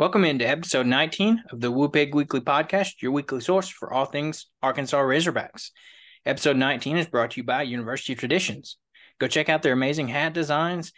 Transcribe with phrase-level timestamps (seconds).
[0.00, 4.06] Welcome into episode 19 of the Woo Pig Weekly Podcast, your weekly source for all
[4.06, 5.72] things Arkansas Razorbacks.
[6.24, 8.78] Episode 19 is brought to you by University Traditions.
[9.18, 10.94] Go check out their amazing hat designs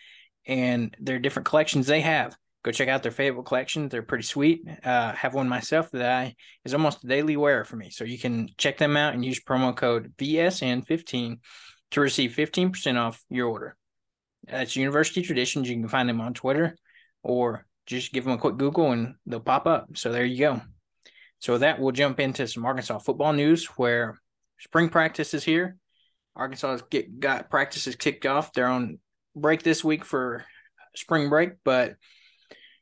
[0.46, 2.36] and their different collections they have.
[2.64, 3.88] Go check out their favorite collection.
[3.88, 4.62] They're pretty sweet.
[4.84, 7.90] Uh, have one myself that I is almost a daily wear for me.
[7.90, 11.40] So you can check them out and use promo code VSN15
[11.90, 13.76] to receive 15% off your order.
[14.46, 15.68] That's University Traditions.
[15.68, 16.76] You can find them on Twitter
[17.24, 19.96] or just give them a quick Google and they'll pop up.
[19.96, 20.60] So there you go.
[21.38, 24.18] So that we'll jump into some Arkansas football news where
[24.58, 25.76] spring practice is here.
[26.36, 28.52] Arkansas get, got practices kicked off.
[28.52, 28.98] They're on
[29.34, 30.44] break this week for
[30.94, 31.96] spring break, but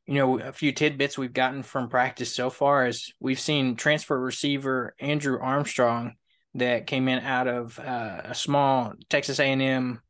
[0.07, 4.19] you know a few tidbits we've gotten from practice so far is we've seen transfer
[4.19, 6.15] receiver Andrew Armstrong
[6.55, 10.01] that came in out of uh, a small Texas A&M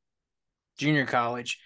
[0.79, 1.59] junior college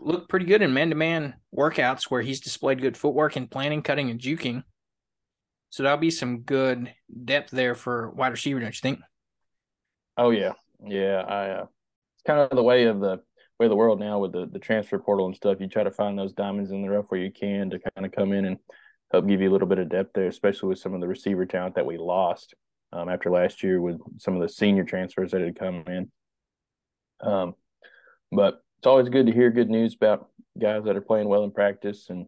[0.00, 4.20] looked pretty good in man-to-man workouts where he's displayed good footwork and planning, cutting, and
[4.20, 4.62] juking.
[5.70, 6.92] So that'll be some good
[7.24, 9.00] depth there for wide receiver, don't you think?
[10.16, 10.52] Oh yeah,
[10.84, 11.22] yeah.
[11.26, 11.66] I uh,
[12.16, 13.20] it's kind of the way of the
[13.58, 15.58] way of the world now with the the transfer portal and stuff.
[15.60, 18.12] You try to find those diamonds in the rough where you can to kind of
[18.12, 18.56] come in and
[19.12, 21.46] help give you a little bit of depth there, especially with some of the receiver
[21.46, 22.54] talent that we lost
[22.92, 26.10] um, after last year with some of the senior transfers that had come in.
[27.20, 27.54] Um,
[28.32, 30.28] but it's always good to hear good news about
[30.60, 32.26] guys that are playing well in practice and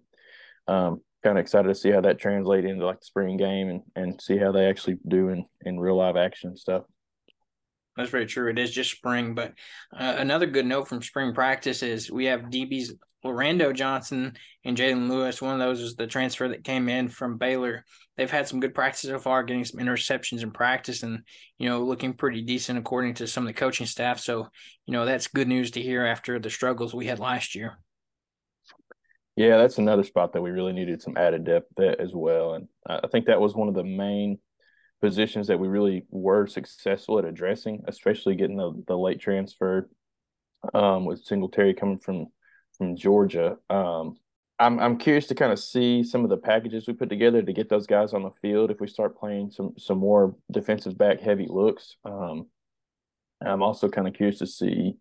[0.66, 3.82] um, kind of excited to see how that translates into like the spring game and,
[3.94, 6.82] and see how they actually do in, in real live action stuff.
[7.96, 8.48] That's very true.
[8.48, 9.52] It is just spring, but
[9.96, 12.92] uh, another good note from spring practice is we have DBs
[13.24, 15.42] Lorando Johnson and Jalen Lewis.
[15.42, 17.84] One of those is the transfer that came in from Baylor.
[18.16, 21.20] They've had some good practice so far, getting some interceptions in practice, and
[21.58, 24.20] you know looking pretty decent according to some of the coaching staff.
[24.20, 24.48] So
[24.86, 27.78] you know that's good news to hear after the struggles we had last year.
[29.36, 33.06] Yeah, that's another spot that we really needed some added depth as well, and I
[33.06, 34.38] think that was one of the main
[35.00, 39.88] positions that we really were successful at addressing, especially getting the, the late transfer
[40.74, 42.26] um, with Singletary coming from
[42.80, 43.58] from Georgia.
[43.68, 44.16] Um,
[44.58, 47.52] I'm I'm curious to kind of see some of the packages we put together to
[47.52, 51.20] get those guys on the field if we start playing some some more defensive back
[51.20, 51.96] heavy looks.
[52.04, 52.46] Um,
[53.44, 54.94] I'm also kind of curious to see,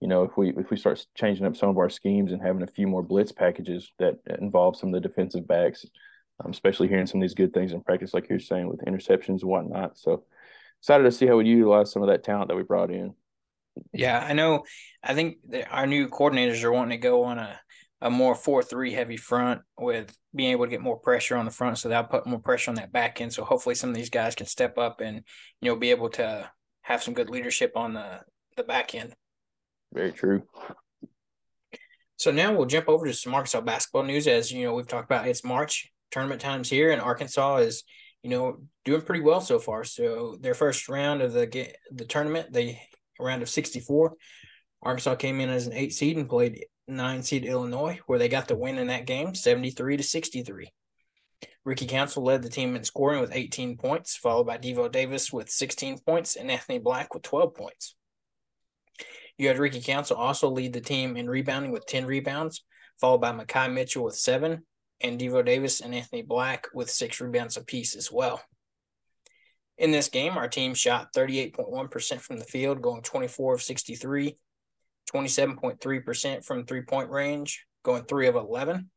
[0.00, 2.62] you know, if we if we start changing up some of our schemes and having
[2.62, 5.84] a few more blitz packages that involve some of the defensive backs
[6.44, 9.40] um, especially hearing some of these good things in practice, like you're saying with interceptions
[9.40, 9.98] and whatnot.
[9.98, 10.24] So
[10.80, 13.14] excited to see how we utilize some of that talent that we brought in.
[13.92, 14.64] Yeah, I know.
[15.02, 15.38] I think
[15.70, 17.60] our new coordinators are wanting to go on a,
[18.00, 21.50] a more four three heavy front with being able to get more pressure on the
[21.50, 23.32] front, so that'll put more pressure on that back end.
[23.32, 25.22] So hopefully, some of these guys can step up and
[25.60, 26.50] you know be able to
[26.82, 28.20] have some good leadership on the
[28.56, 29.14] the back end.
[29.92, 30.42] Very true.
[32.16, 34.26] So now we'll jump over to some Arkansas basketball news.
[34.26, 37.84] As you know, we've talked about it's March tournament times here, and Arkansas is
[38.22, 39.84] you know doing pretty well so far.
[39.84, 42.76] So their first round of the the tournament, the
[43.20, 44.14] round of 64,
[44.82, 48.48] Arkansas came in as an eight seed and played nine seed Illinois, where they got
[48.48, 50.72] the win in that game, 73 to 63.
[51.64, 55.50] Ricky Council led the team in scoring with 18 points, followed by Devo Davis with
[55.50, 57.96] 16 points and Anthony Black with 12 points.
[59.36, 62.64] You had Ricky Council also lead the team in rebounding with 10 rebounds,
[63.00, 64.64] followed by Makai Mitchell with seven
[65.00, 68.40] and Devo Davis and Anthony Black with six rebounds apiece as well.
[69.78, 74.36] In this game, our team shot 38.1% from the field, going 24 of 63,
[75.12, 78.90] 27.3% from three point range, going 3 of 11,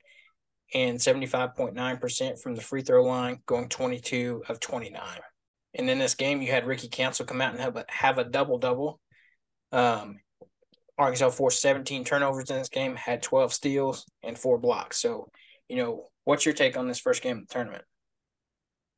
[0.74, 5.02] and 75.9% from the free throw line, going 22 of 29.
[5.76, 8.24] And in this game, you had Ricky Council come out and have a, have a
[8.24, 9.00] double double.
[9.72, 10.20] Um,
[10.98, 14.98] Arkansas forced 17 turnovers in this game, had 12 steals and four blocks.
[14.98, 15.30] So
[15.70, 17.84] you know, what's your take on this first game of the tournament?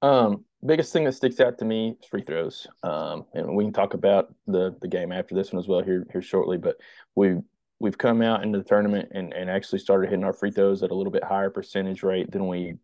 [0.01, 2.67] Um, biggest thing that sticks out to me is free throws.
[2.83, 6.05] Um, and we can talk about the the game after this one as well here
[6.11, 6.57] here shortly.
[6.57, 6.77] But
[7.15, 7.37] we
[7.79, 10.91] we've come out into the tournament and, and actually started hitting our free throws at
[10.91, 12.75] a little bit higher percentage rate than we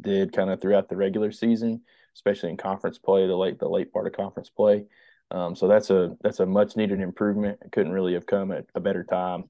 [0.00, 1.80] did kind of throughout the regular season,
[2.16, 4.84] especially in conference play, the late the late part of conference play.
[5.30, 7.58] Um, so that's a that's a much needed improvement.
[7.64, 9.44] It couldn't really have come at a better time.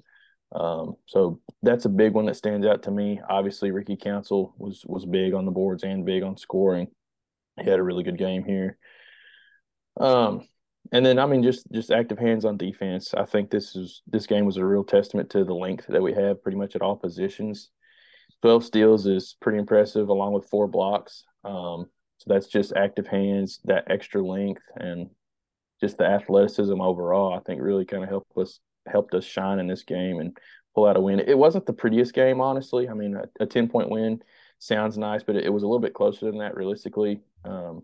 [0.54, 3.20] Um, so that's a big one that stands out to me.
[3.28, 6.88] Obviously, Ricky Council was was big on the boards and big on scoring.
[7.60, 8.78] He had a really good game here.
[9.98, 10.46] Um,
[10.92, 13.14] and then I mean, just just active hands on defense.
[13.14, 16.12] I think this is this game was a real testament to the length that we
[16.12, 17.70] have pretty much at all positions.
[18.42, 21.24] Twelve steals is pretty impressive, along with four blocks.
[21.44, 21.86] Um,
[22.18, 25.10] so that's just active hands, that extra length, and
[25.80, 27.34] just the athleticism overall.
[27.34, 30.36] I think really kind of helped us helped us shine in this game and
[30.74, 31.20] pull out a win.
[31.20, 32.88] It wasn't the prettiest game, honestly.
[32.88, 34.22] I mean, a, a 10 point win
[34.58, 37.20] sounds nice, but it, it was a little bit closer than that realistically.
[37.44, 37.82] Um,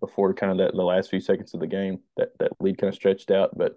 [0.00, 2.88] before kind of that the last few seconds of the game, that that lead kind
[2.88, 3.76] of stretched out, but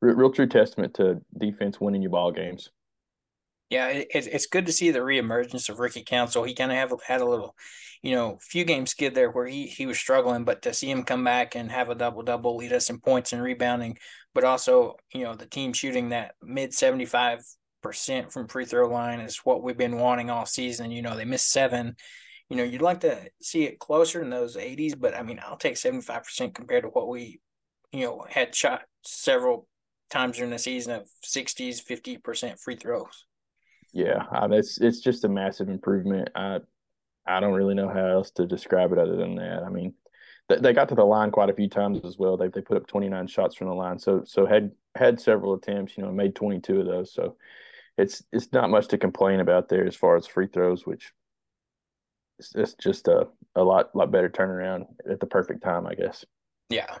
[0.00, 2.70] real, real true testament to defense winning your ball games.
[3.70, 6.44] Yeah, it, it's good to see the reemergence of Ricky Council.
[6.44, 7.56] He kind of have had a little,
[8.00, 11.02] you know, few game skid there where he he was struggling, but to see him
[11.02, 13.98] come back and have a double double, lead us in points and rebounding,
[14.34, 17.40] but also you know the team shooting that mid seventy five
[17.82, 20.90] percent from free throw line is what we've been wanting all season.
[20.92, 21.96] You know, they missed seven.
[22.48, 25.56] You know, you'd like to see it closer in those eighties, but I mean, I'll
[25.56, 27.40] take seventy five percent compared to what we,
[27.92, 29.66] you know, had shot several
[30.08, 33.26] times during the season of sixties, fifty percent free throws.
[33.96, 36.28] Yeah, it's it's just a massive improvement.
[36.34, 36.58] I
[37.26, 39.62] I don't really know how else to describe it other than that.
[39.64, 39.94] I mean,
[40.50, 42.36] they, they got to the line quite a few times as well.
[42.36, 45.96] They they put up 29 shots from the line, so so had had several attempts.
[45.96, 47.14] You know, made 22 of those.
[47.14, 47.38] So
[47.96, 51.14] it's it's not much to complain about there as far as free throws, which
[52.38, 56.22] it's, it's just a a lot lot better turnaround at the perfect time, I guess.
[56.68, 56.98] Yeah,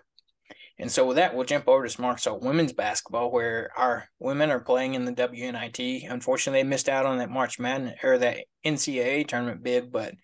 [0.78, 4.50] and so with that, we'll jump over to Smart So women's basketball, where our women
[4.50, 6.10] are playing in the WNIT.
[6.10, 10.14] Unfortunately, they missed out on that March Madness or that NCAA tournament bid, but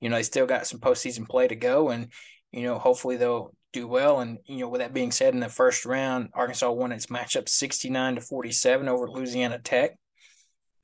[0.00, 2.12] you know they still got some postseason play to go, and
[2.50, 4.20] you know hopefully they'll do well.
[4.20, 7.48] And you know, with that being said, in the first round, Arkansas won its matchup
[7.48, 9.92] sixty nine to forty seven over Louisiana Tech.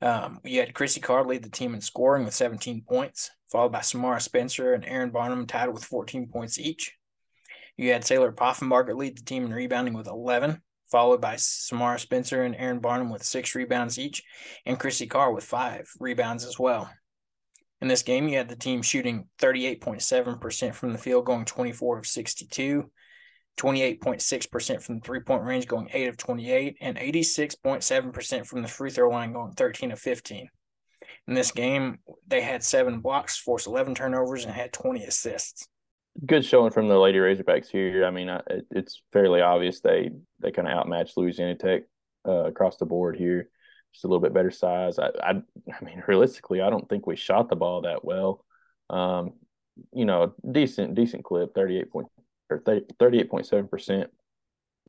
[0.01, 3.81] Um, you had Chrissy Carr lead the team in scoring with 17 points, followed by
[3.81, 6.93] Samara Spencer and Erynn Barnum tied with 14 points each.
[7.79, 10.61] You had Saylor Poffenbarger lead the team in rebounding with 11,
[10.91, 14.21] followed by Samara Spencer and Erynn Barnum with six rebounds each,
[14.65, 16.91] and Chrissy Carr with five rebounds as well.
[17.79, 22.05] In this game, you had the team shooting 38.7% from the field, going 24 of
[22.05, 22.91] 62,
[23.55, 28.91] 28.6% from the three point range, going 8 of 28, and 86.7% from the free
[28.91, 30.49] throw line, going 13 of 15.
[31.29, 35.69] In this game, they had seven blocks, forced 11 turnovers, and had 20 assists
[36.25, 38.05] good showing from the Lady Razorbacks here.
[38.05, 41.83] I mean, it, it's fairly obvious they they kind of outmatched Louisiana Tech
[42.27, 43.49] uh, across the board here.
[43.93, 44.99] Just a little bit better size.
[44.99, 48.45] I, I, I mean, realistically, I don't think we shot the ball that well.
[48.89, 49.33] Um,
[49.93, 52.07] you know, decent decent clip, thirty eight point
[52.49, 52.61] or
[52.99, 54.09] thirty eight point seven percent,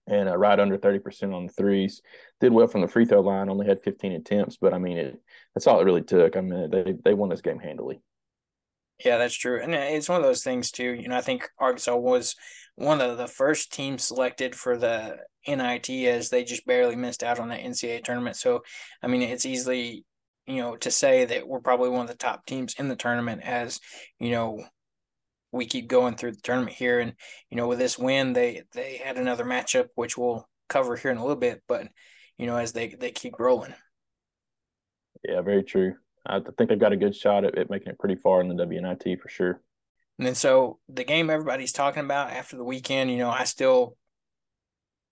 [0.07, 2.03] and uh, right under thirty percent on the threes.
[2.41, 3.49] Did well from the free throw line.
[3.49, 5.21] Only had fifteen attempts, but I mean, it
[5.55, 6.37] that's all it really took.
[6.37, 8.01] I mean, they they won this game handily.
[9.05, 9.61] Yeah, that's true.
[9.63, 10.93] And it's one of those things too.
[10.93, 12.37] You know, I think Arkansas was
[12.75, 15.17] one of the first teams selected for the
[15.47, 18.37] NIT as they just barely missed out on the NCAA tournament.
[18.37, 18.63] So,
[19.03, 20.05] I mean, it's easily,
[20.47, 23.43] you know, to say that we're probably one of the top teams in the tournament
[23.43, 23.81] as,
[24.19, 24.63] you know,
[25.53, 27.01] we keep going through the tournament here.
[27.01, 27.15] And,
[27.51, 31.17] you know, with this win, they they had another matchup which we'll cover here in
[31.17, 31.89] a little bit, but
[32.39, 33.75] you know, as they they keep rolling.
[35.23, 35.97] Yeah, very true.
[36.31, 38.55] I think they've got a good shot at, at making it pretty far in the
[38.55, 39.61] WNIT for sure.
[40.19, 43.97] And then so the game everybody's talking about after the weekend, you know, I still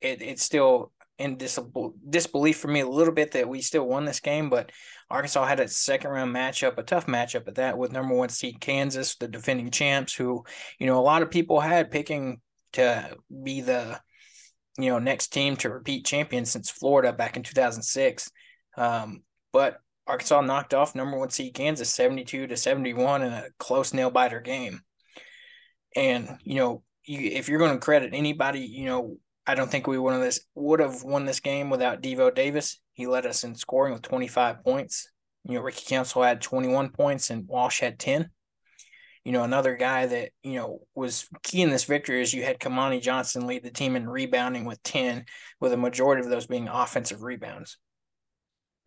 [0.01, 4.21] it it's still in disbelief for me a little bit that we still won this
[4.21, 4.71] game, but
[5.11, 8.61] Arkansas had a second round matchup, a tough matchup at that with number one seed
[8.61, 10.45] Kansas, the defending champs, who,
[10.79, 12.41] you know, a lot of people had picking
[12.75, 14.01] to be the,
[14.79, 18.31] you know, next team to repeat champion since Florida back in 2006.
[18.77, 19.23] Um,
[19.53, 24.11] but Arkansas knocked off number one seed Kansas 72 to 71 in a close nail
[24.11, 24.81] biter game.
[25.95, 29.87] And, you know, you, if you're going to credit anybody, you know, I don't think
[29.87, 32.81] we would this would have won this game without Devo Davis.
[32.95, 35.11] He led us in scoring with 25 points.
[35.45, 38.31] You know, Ricky Council had 21 points and Walsh had 10.
[39.25, 42.59] You know, another guy that, you know, was key in this victory is you had
[42.59, 45.25] Kamani Johnson lead the team in rebounding with 10,
[45.61, 47.79] with a majority of those being offensive rebounds.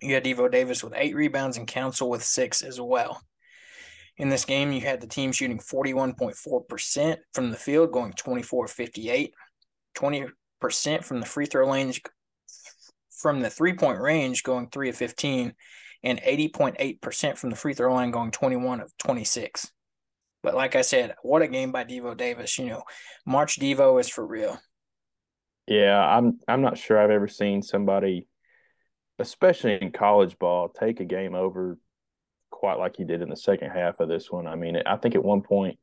[0.02, 3.22] You had Devo Davis with eight rebounds and Council with six as well.
[4.18, 9.34] In this game, you had the team shooting 41.4% from the field, going 24 58,
[9.96, 12.02] 20% from the free throw range,
[13.10, 15.54] from the three point range, going 3 of 15,
[16.04, 19.72] and 80.8% from the free throw line, going 21 of 26.
[20.44, 22.58] But like I said, what a game by Devo Davis.
[22.58, 22.84] You know,
[23.26, 24.58] March Devo is for real.
[25.68, 28.28] Yeah, I'm I'm not sure I've ever seen somebody
[29.22, 31.78] especially in college ball, take a game over
[32.50, 34.48] quite like he did in the second half of this one.
[34.48, 35.80] I mean, I think at one point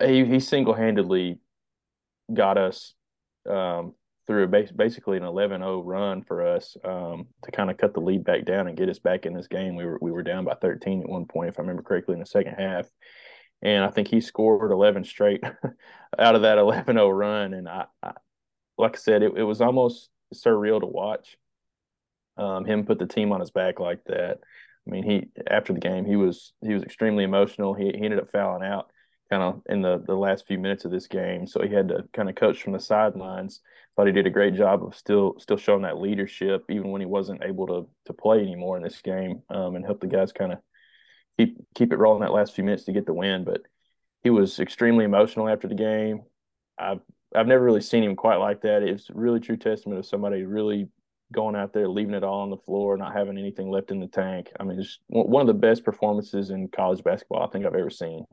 [0.00, 1.38] he, he single handedly
[2.32, 2.94] got us
[3.48, 3.94] um,
[4.26, 8.00] through a base, basically an 11-0 run for us um, to kind of cut the
[8.00, 9.76] lead back down and get us back in this game.
[9.76, 12.20] We were we were down by 13 at one point, if I remember correctly, in
[12.20, 12.88] the second half.
[13.62, 15.42] And I think he scored 11 straight
[16.18, 17.54] out of that 11-0 run.
[17.54, 18.12] And I, I
[18.76, 21.36] like I said, it, it was almost surreal to watch
[22.36, 24.38] um, him put the team on his back like that.
[24.86, 27.74] I mean, he after the game he was he was extremely emotional.
[27.74, 28.90] He he ended up fouling out
[29.30, 32.04] kind of in the the last few minutes of this game, so he had to
[32.12, 33.60] kind of coach from the sidelines.
[33.96, 37.06] Thought he did a great job of still still showing that leadership even when he
[37.06, 40.52] wasn't able to to play anymore in this game, um, and help the guys kind
[40.52, 40.58] of
[41.38, 43.44] keep keep it rolling that last few minutes to get the win.
[43.44, 43.62] But
[44.22, 46.22] he was extremely emotional after the game.
[46.78, 47.00] I've
[47.34, 48.82] I've never really seen him quite like that.
[48.82, 50.88] It's really true testament of somebody really
[51.32, 54.06] going out there, leaving it all on the floor, not having anything left in the
[54.06, 54.50] tank.
[54.58, 57.90] I mean, it's one of the best performances in college basketball I think I've ever
[57.90, 58.24] seen.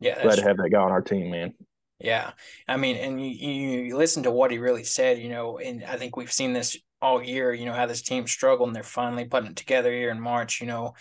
[0.00, 1.54] Yeah, glad to have that guy on our team, man.
[2.00, 2.32] Yeah,
[2.68, 5.96] I mean, and you, you listen to what he really said, you know, and I
[5.96, 7.52] think we've seen this all year.
[7.52, 10.60] You know how this team struggled, and they're finally putting it together here in March.
[10.60, 10.94] You know,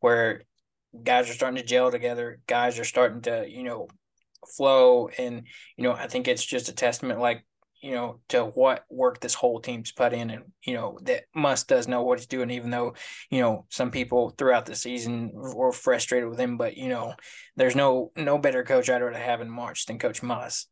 [0.00, 0.42] where
[1.02, 3.88] guys are starting to gel together, guys are starting to, you know,
[4.56, 7.44] flow, and you know, I think it's just a testament, like
[7.80, 10.30] you know, to what work this whole team's put in.
[10.30, 12.94] And, you know, that Muss does know what he's doing, even though,
[13.30, 16.56] you know, some people throughout the season were frustrated with him.
[16.56, 17.14] But, you know,
[17.56, 20.66] there's no no better coach I'd rather have in March than Coach Muss.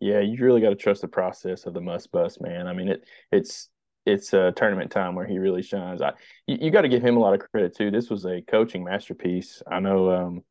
[0.00, 2.66] Yeah, you really got to trust the process of the Muss bus, man.
[2.66, 3.68] I mean, it it's
[4.06, 6.00] it's a tournament time where he really shines.
[6.00, 6.12] I
[6.46, 7.90] you, you got to give him a lot of credit too.
[7.90, 9.62] This was a coaching masterpiece.
[9.70, 10.44] I know um,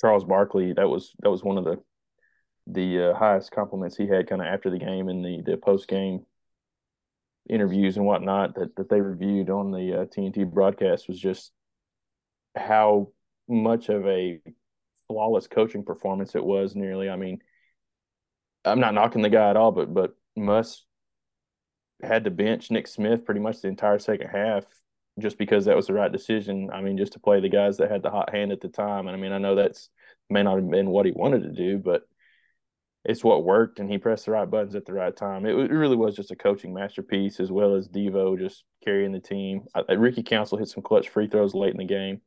[0.00, 0.72] Charles Barkley.
[0.72, 1.78] That was that was one of the
[2.66, 5.88] the uh, highest compliments he had kind of after the game and the the post
[5.88, 6.24] game
[7.48, 11.52] interviews and whatnot that that they reviewed on the uh, TNT broadcast was just
[12.56, 13.08] how
[13.48, 14.40] much of a
[15.08, 16.74] flawless coaching performance it was.
[16.74, 17.40] Nearly, I mean,
[18.64, 20.84] I'm not knocking the guy at all, but but Muss
[22.02, 24.64] had to bench Nick Smith pretty much the entire second half
[25.20, 26.70] just because that was the right decision.
[26.72, 29.06] I mean, just to play the guys that had the hot hand at the time.
[29.06, 29.90] And I mean, I know that's
[30.30, 32.02] may not have been what he wanted to do, but
[33.04, 35.44] it's what worked and he pressed the right buttons at the right time.
[35.44, 39.20] It, it really was just a coaching masterpiece as well as Devo just carrying the
[39.20, 39.64] team.
[39.74, 42.20] I, Ricky Council hit some clutch free throws late in the game.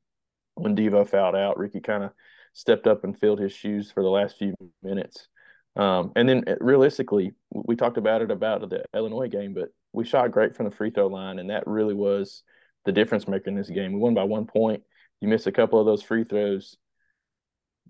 [0.55, 2.11] When Devo fouled out, Ricky kind of
[2.53, 4.53] stepped up and filled his shoes for the last few
[4.83, 5.27] minutes.
[5.75, 10.03] Um, and then uh, realistically, we talked about it about the Illinois game, but we
[10.03, 12.43] shot great from the free throw line, and that really was
[12.85, 13.93] the difference maker in this game.
[13.93, 14.81] We won by one point.
[15.21, 16.75] You miss a couple of those free throws,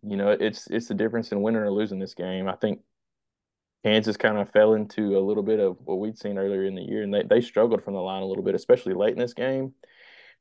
[0.03, 2.47] you know, it's it's the difference in winning or losing this game.
[2.47, 2.81] I think
[3.83, 6.81] Kansas kind of fell into a little bit of what we'd seen earlier in the
[6.81, 9.33] year, and they, they struggled from the line a little bit, especially late in this
[9.33, 9.73] game.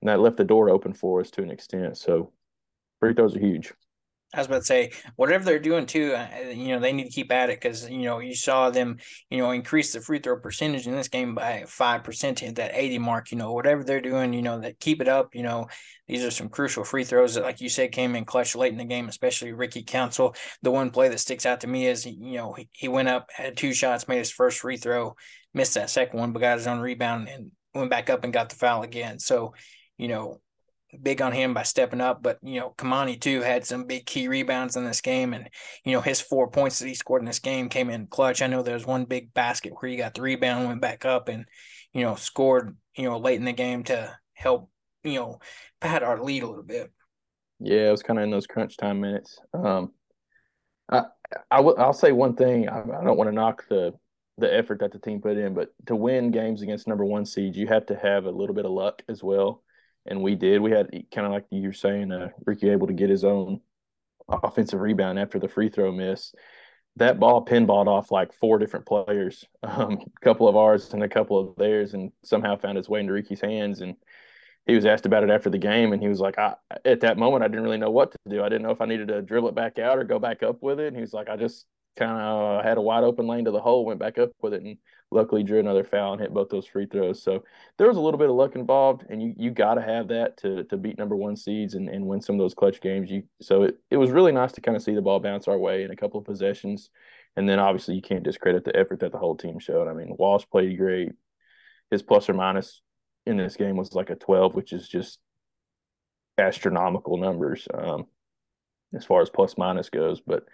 [0.03, 1.97] And that left the door open for us to an extent.
[1.97, 2.33] So
[3.01, 3.73] free throws are huge.
[4.37, 7.11] I was about to say, whatever they're doing too, uh, you know, they need to
[7.11, 8.99] keep at it because you know you saw them,
[9.31, 12.73] you know, increase the free throw percentage in this game by five percent to that
[12.75, 13.31] eighty mark.
[13.31, 15.35] You know, whatever they're doing, you know, that keep it up.
[15.35, 15.69] You know,
[16.07, 18.79] these are some crucial free throws that, like you said, came in clutch late in
[18.79, 20.35] the game, especially Ricky Council.
[20.63, 23.31] The one play that sticks out to me is, you know, he, he went up,
[23.35, 25.17] had two shots, made his first free throw,
[25.55, 28.51] missed that second one, but got his own rebound and went back up and got
[28.51, 29.19] the foul again.
[29.19, 29.55] So,
[29.99, 30.41] you know,
[31.03, 32.23] big on him by stepping up.
[32.23, 35.49] But you know, Kamani too had some big key rebounds in this game, and
[35.85, 38.43] you know his four points that he scored in this game came in clutch.
[38.43, 41.29] I know there was one big basket where he got the rebound, went back up,
[41.29, 41.47] and
[41.93, 44.71] you know scored you know late in the game to help
[45.03, 45.41] you know
[45.81, 46.91] pad our lead a little bit.
[47.61, 49.39] Yeah, it was kind of in those crunch time minutes.
[49.55, 49.93] Um,
[50.91, 51.05] I
[51.51, 52.69] I w- I'll say one thing.
[52.69, 53.95] I, I don't want to knock the
[54.39, 57.57] the effort that the team put in, but to win games against number one seeds,
[57.57, 59.63] you have to have a little bit of luck as well
[60.07, 60.61] and we did.
[60.61, 63.61] We had kind of like you were saying, uh, Ricky able to get his own
[64.29, 66.35] offensive rebound after the free throw miss.
[66.97, 71.09] That ball pinballed off like four different players, um, a couple of ours and a
[71.09, 73.81] couple of theirs, and somehow found its way into Ricky's hands.
[73.83, 73.97] And
[74.67, 77.19] he was asked about it after the game, and he was like, I, "At that
[77.19, 78.43] moment, I didn't really know what to do.
[78.43, 80.63] I didn't know if I needed to dribble it back out or go back up
[80.63, 83.45] with it." And he was like, "I just kind of had a wide open lane
[83.47, 84.77] to the hole, went back up with it, and
[85.11, 87.23] luckily drew another foul and hit both those free throws.
[87.23, 87.45] So
[87.79, 90.37] there was a little bit of luck involved, and you you got to have that
[90.39, 93.11] to to beat number one seeds and, and win some of those clutch games.
[93.11, 95.59] You so it, it was really nice to kind of see the ball bounce our
[95.59, 96.91] way in a couple of possessions,
[97.37, 99.89] and then obviously you can't discredit the effort that the whole team showed.
[99.89, 101.13] I mean, Walsh played great.
[101.91, 102.83] His plus or minus
[103.27, 105.19] in this game was like a twelve, which is just
[106.39, 108.07] astronomical numbers um,
[108.95, 110.45] as far as plus minus goes, but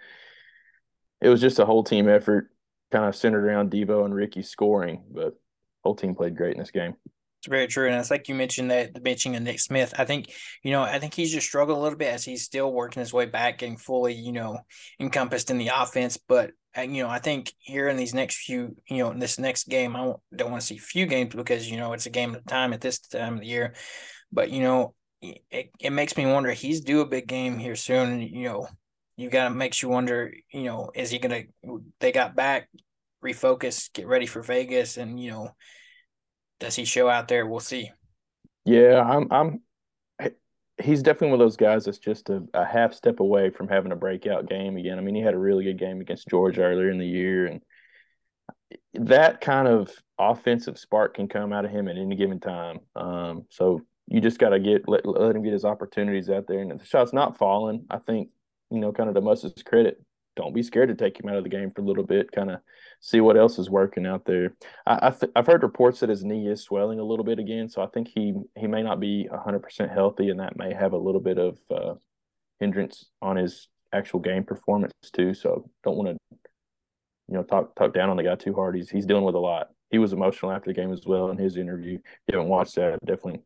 [1.23, 2.51] it was just a whole team effort,
[2.91, 5.03] kind of centered around Devo and Ricky scoring.
[5.09, 5.39] But
[5.83, 6.95] whole team played great in this game.
[7.39, 9.93] It's very true, and it's like you mentioned that the benching of Nick Smith.
[9.97, 12.71] I think you know, I think he's just struggled a little bit as he's still
[12.71, 14.59] working his way back, getting fully you know
[14.99, 16.17] encompassed in the offense.
[16.17, 19.39] But uh, you know, I think here in these next few, you know, in this
[19.39, 22.35] next game, I don't want to see few games because you know it's a game
[22.35, 23.75] a time at this time of the year.
[24.31, 26.51] But you know, it, it makes me wonder.
[26.51, 28.21] He's due a big game here soon.
[28.21, 28.67] You know,
[29.15, 31.43] you got to makes you wonder, you know, is he gonna?
[31.99, 32.69] They got back,
[33.23, 35.49] refocus, get ready for Vegas, and you know,
[36.59, 37.45] does he show out there?
[37.45, 37.91] We'll see.
[38.65, 39.27] Yeah, I'm.
[39.31, 39.61] I'm.
[40.81, 43.91] he's definitely one of those guys that's just a, a, half step away from having
[43.91, 44.97] a breakout game again.
[44.97, 47.61] I mean, he had a really good game against Georgia earlier in the year, and
[48.95, 52.79] that kind of offensive spark can come out of him at any given time.
[52.95, 56.61] Um, so you just got to get let, let him get his opportunities out there,
[56.61, 58.29] and the shot's not falling, I think
[58.73, 60.01] you know, kind of to Muss's credit,
[60.35, 62.49] don't be scared to take him out of the game for a little bit, kind
[62.49, 62.59] of
[62.99, 64.55] see what else is working out there.
[64.85, 67.83] I, I have heard reports that his knee is swelling a little bit again, so
[67.83, 71.21] I think he he may not be 100% healthy, and that may have a little
[71.21, 71.93] bit of uh,
[72.59, 75.35] hindrance on his actual game performance too.
[75.35, 76.37] So don't want to
[77.27, 78.75] you know talk talk down on the guy too hard.
[78.75, 79.67] He's he's dealing with a lot.
[79.91, 81.95] He was emotional after the game as well in his interview.
[81.95, 83.41] If you haven't watched that, definitely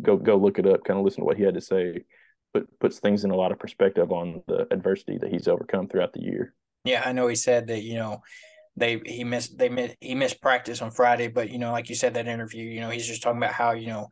[0.00, 0.84] go go look it up.
[0.84, 2.04] Kind of listen to what he had to say
[2.52, 6.12] put, puts things in a lot of perspective on the adversity that he's overcome throughout
[6.12, 6.54] the year.
[6.84, 8.22] Yeah, I know he said that you know
[8.76, 11.94] they he missed they missed he missed practice on Friday, but you know like you
[11.94, 14.08] said that interview, you know he's just talking about how you know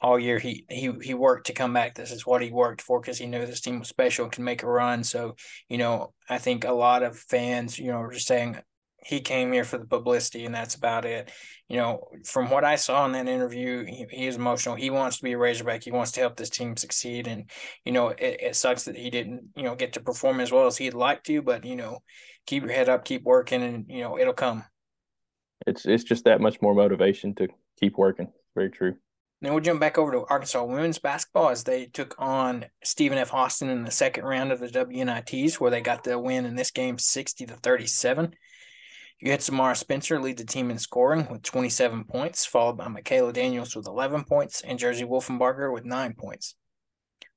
[0.00, 1.94] all year he he he worked to come back.
[1.94, 4.44] This is what he worked for because he knew this team was special and can
[4.44, 5.04] make a run.
[5.04, 5.36] So
[5.68, 8.58] you know I think a lot of fans you know are just saying
[9.06, 11.30] he came here for the publicity and that's about it.
[11.68, 14.74] You know, from what I saw in that interview, he, he is emotional.
[14.74, 15.84] He wants to be a Razorback.
[15.84, 17.28] He wants to help this team succeed.
[17.28, 17.48] And,
[17.84, 20.66] you know, it, it sucks that he didn't, you know, get to perform as well
[20.66, 22.00] as he'd like to, but, you know,
[22.46, 24.64] keep your head up, keep working, and, you know, it'll come.
[25.68, 27.46] It's, it's just that much more motivation to
[27.78, 28.32] keep working.
[28.56, 28.96] Very true.
[29.40, 33.34] Then we'll jump back over to Arkansas women's basketball as they took on Stephen F.
[33.34, 36.70] Austin in the second round of the WNITs, where they got the win in this
[36.72, 38.34] game 60 to 37.
[39.18, 43.32] You had Samara Spencer lead the team in scoring with 27 points, followed by Makayla
[43.32, 46.54] Daniels with 11 points and Jersey Wolfenbarger with 9 points.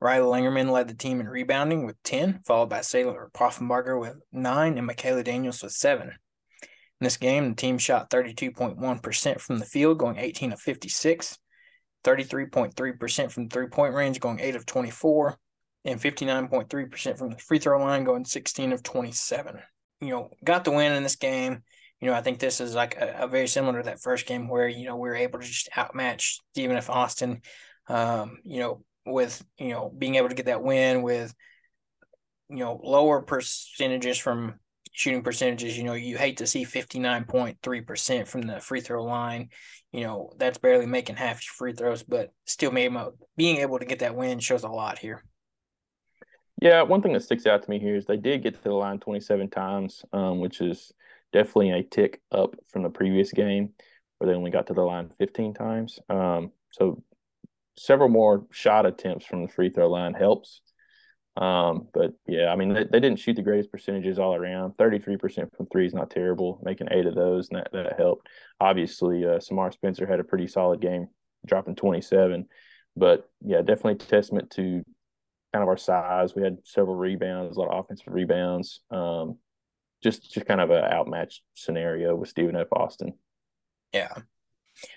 [0.03, 4.77] Rylee Langerman led the team in rebounding with 10, followed by Saylor Poffenbarger with 9
[4.77, 6.09] and Makayla Daniels with 7.
[6.09, 6.17] In
[6.99, 11.37] this game, the team shot 32.1% from the field, going 18 of 56,
[12.03, 15.37] 33.3% from the three point range, going 8 of 24,
[15.85, 19.61] and 59.3% from the free throw line, going 16 of 27
[20.01, 21.63] you know, got the win in this game.
[22.01, 24.47] You know, I think this is like a, a very similar to that first game
[24.47, 26.89] where, you know, we were able to just outmatch Stephen F.
[26.89, 27.41] Austin,
[27.87, 31.33] um, you know, with, you know, being able to get that win with,
[32.49, 34.55] you know, lower percentages from
[34.93, 35.77] shooting percentages.
[35.77, 39.49] You know, you hate to see 59.3% from the free throw line.
[39.91, 43.99] You know, that's barely making half your free throws, but still being able to get
[43.99, 45.23] that win shows a lot here.
[46.61, 48.73] Yeah, one thing that sticks out to me here is they did get to the
[48.73, 50.91] line 27 times, um, which is
[51.31, 53.69] definitely a tick up from the previous game
[54.17, 55.99] where they only got to the line 15 times.
[56.09, 57.01] Um, so
[57.77, 60.61] several more shot attempts from the free throw line helps.
[61.37, 64.73] Um, but yeah, I mean, they, they, didn't shoot the greatest percentages all around.
[64.73, 68.27] 33% from three is not terrible, making eight of those, and that, that helped.
[68.59, 71.07] Obviously, uh, Samar Spencer had a pretty solid game,
[71.45, 72.45] dropping 27.
[72.97, 74.83] But yeah, definitely testament to
[75.53, 76.35] kind of our size.
[76.35, 78.81] We had several rebounds, a lot of offensive rebounds.
[78.91, 79.37] Um,
[80.03, 82.67] just just kind of an outmatched scenario with Stephen F.
[82.71, 83.13] Austin.
[83.93, 84.13] Yeah.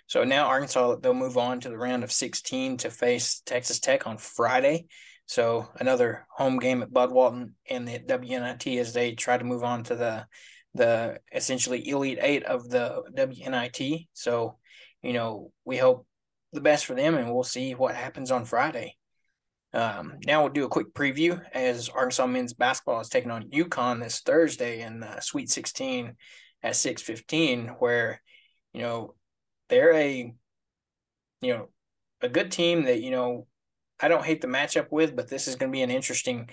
[0.07, 4.07] So now Arkansas they'll move on to the round of 16 to face Texas Tech
[4.07, 4.87] on Friday.
[5.27, 9.65] So another home game at Bud Walton and the WNIT as they try to move
[9.65, 10.27] on to the
[10.75, 14.09] the essentially elite eight of the WNIT.
[14.15, 14.59] So,
[15.03, 16.07] you know, we hope
[16.53, 18.97] the best for them and we'll see what happens on Friday.
[19.75, 24.03] Um, now we'll do a quick preview as Arkansas men's basketball is taking on UConn
[24.03, 26.17] this Thursday in the Sweet 16
[26.63, 28.21] at 6:15, where
[28.75, 29.15] you know
[29.69, 30.35] they're a
[31.41, 31.69] you know
[32.21, 33.47] a good team that you know
[34.01, 36.51] I don't hate the matchup with, but this is going to be an interesting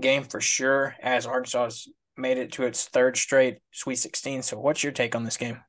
[0.00, 4.42] game for sure as Arkansas has made it to its third straight Sweet 16.
[4.42, 5.60] So, what's your take on this game?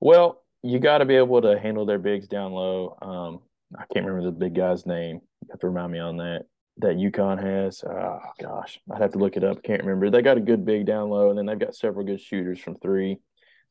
[0.00, 2.96] Well, you got to be able to handle their bigs down low.
[3.02, 3.40] Um,
[3.78, 5.20] I can't remember the big guy's name.
[5.52, 6.46] Have to remind me on that.
[6.78, 7.84] That UConn has.
[7.84, 9.62] Oh gosh, I'd have to look it up.
[9.62, 10.08] Can't remember.
[10.08, 12.76] They got a good big down low, and then they've got several good shooters from
[12.76, 13.18] three.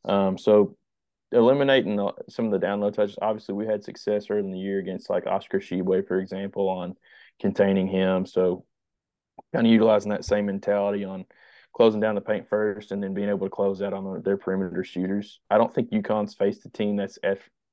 [0.06, 0.78] Um, so
[1.32, 3.18] eliminating some of the down low touches.
[3.20, 6.96] Obviously, we had success early in the year against like Oscar Tshiebwe, for example, on
[7.40, 8.28] containing him.
[8.28, 8.66] So
[9.54, 11.26] kind of utilizing that same mentality on
[11.74, 14.84] closing down the paint first and then being able to close out on their perimeter
[14.84, 15.40] shooters.
[15.50, 17.18] I don't think UConn's faced a team that's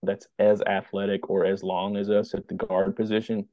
[0.03, 3.49] that's as athletic or as long as us at the guard position.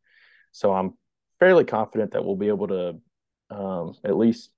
[0.56, 0.94] So I'm
[1.38, 2.96] fairly confident that we'll be able to
[3.50, 4.52] um, at least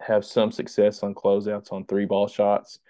[0.00, 2.80] have some success on closeouts on three ball shots,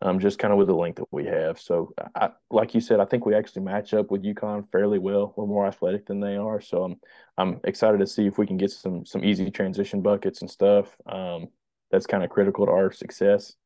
[0.00, 1.60] um, just kind of with the length that we have.
[1.60, 5.34] So, I, like you said, I think we actually match up with UConn fairly well.
[5.36, 6.96] We're more athletic than they are, so I'm
[7.36, 10.96] I'm excited to see if we can get some some easy transition buckets and stuff.
[11.04, 11.48] Um,
[11.90, 13.56] that's kind of critical to our success.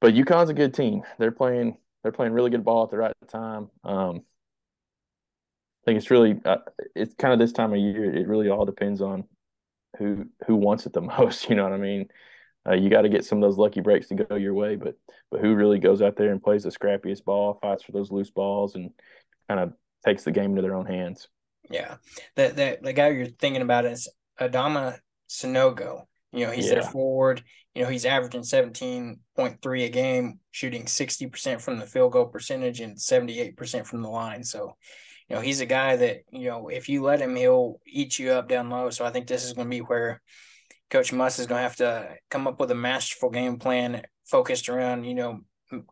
[0.00, 1.02] But UConn's a good team.
[1.18, 3.70] They're playing they're playing really good ball at the right time.
[3.82, 4.22] Um,
[5.84, 6.58] think it's really uh,
[6.94, 8.14] it's kind of this time of year.
[8.14, 9.24] It really all depends on
[9.98, 11.48] who who wants it the most.
[11.48, 12.08] You know what I mean?
[12.68, 14.94] Uh, you got to get some of those lucky breaks to go your way, but
[15.30, 18.30] but who really goes out there and plays the scrappiest ball, fights for those loose
[18.30, 18.90] balls, and
[19.48, 19.72] kind of
[20.04, 21.28] takes the game into their own hands.
[21.70, 21.96] Yeah,
[22.36, 26.04] the the, the guy you're thinking about is Adama Sanogo.
[26.32, 26.74] You know, he's yeah.
[26.74, 27.42] their forward.
[27.74, 32.96] You know, he's averaging 17.3 a game, shooting 60% from the field goal percentage and
[32.96, 34.42] 78% from the line.
[34.42, 34.76] So,
[35.30, 38.32] you know, he's a guy that, you know, if you let him, he'll eat you
[38.32, 38.90] up down low.
[38.90, 40.20] So I think this is going to be where
[40.90, 44.68] Coach Muss is going to have to come up with a masterful game plan focused
[44.68, 45.40] around, you know,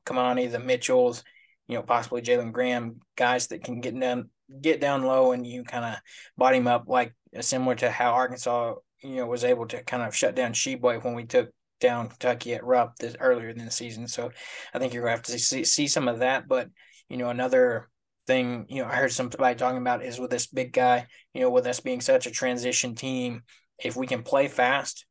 [0.04, 1.22] Kamani, the Mitchells,
[1.68, 5.62] you know, possibly Jalen Graham, guys that can get down get down low and you
[5.62, 6.00] kind of
[6.36, 8.74] body him up like uh, similar to how Arkansas,
[9.04, 12.54] you know, was able to kind of shut down Tshiebwe when we took down Kentucky
[12.54, 14.08] at Rupp this, earlier in the season.
[14.08, 14.32] So
[14.74, 16.48] I think you're going to have to see, see some of that.
[16.48, 16.70] But,
[17.08, 17.88] you know, another
[18.28, 21.50] thing, you know, I heard somebody talking about is with this big guy, you know,
[21.50, 23.42] with us being such a transition team,
[23.82, 25.06] if we can play fast,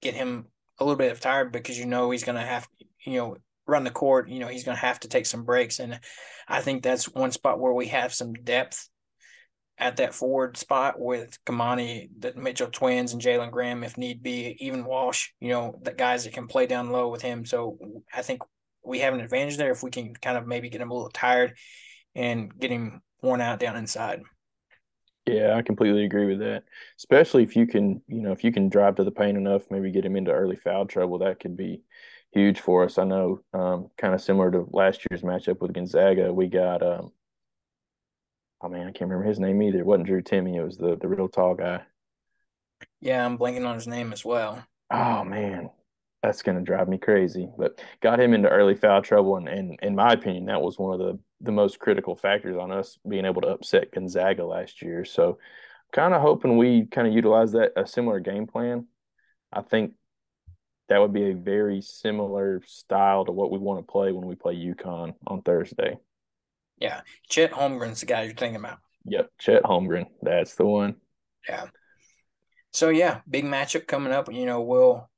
[0.00, 0.46] get him
[0.78, 2.68] a little bit of tired because you know he's going to have,
[3.04, 5.80] you know, run the court, you know, he's going to have to take some breaks.
[5.80, 5.98] And
[6.46, 8.88] I think that's one spot where we have some depth
[9.76, 14.56] at that forward spot with Kamani, the Mitchell twins, and Jalen Graham, if need be,
[14.60, 17.44] even Walsh, you know, the guys that can play down low with him.
[17.44, 17.76] So
[18.14, 18.42] I think
[18.84, 21.10] we have an advantage there if we can kind of maybe get him a little
[21.10, 21.54] tired
[22.16, 24.22] and get him worn out down inside.
[25.26, 26.64] Yeah, I completely agree with that.
[26.98, 29.90] Especially if you can, you know, if you can drive to the paint enough, maybe
[29.90, 31.82] get him into early foul trouble, that could be
[32.32, 32.96] huge for us.
[32.98, 37.12] I know, um, kind of similar to last year's matchup with Gonzaga, we got, um,
[38.62, 39.80] oh man, I can't remember his name either.
[39.80, 41.82] It wasn't Drew Timme, It was the the real tall guy.
[43.00, 44.64] Yeah, I'm blanking on his name as well.
[44.90, 45.70] Oh man,
[46.22, 47.48] that's gonna drive me crazy.
[47.58, 50.92] But got him into early foul trouble, and, and in my opinion, that was one
[50.94, 55.04] of the the most critical factors on us being able to upset Gonzaga last year.
[55.04, 55.38] So,
[55.92, 58.86] kind of hoping we kind of utilize that a similar game plan.
[59.52, 59.92] I think
[60.88, 64.34] that would be a very similar style to what we want to play when we
[64.34, 65.98] play UConn on Thursday.
[66.78, 68.78] Yeah, Chet Holmgren's the guy you're thinking about.
[69.06, 70.06] Yep, Chet Holmgren.
[70.22, 70.96] That's the one.
[71.48, 71.66] Yeah.
[72.72, 74.32] So yeah, big matchup coming up.
[74.32, 75.08] You know, we'll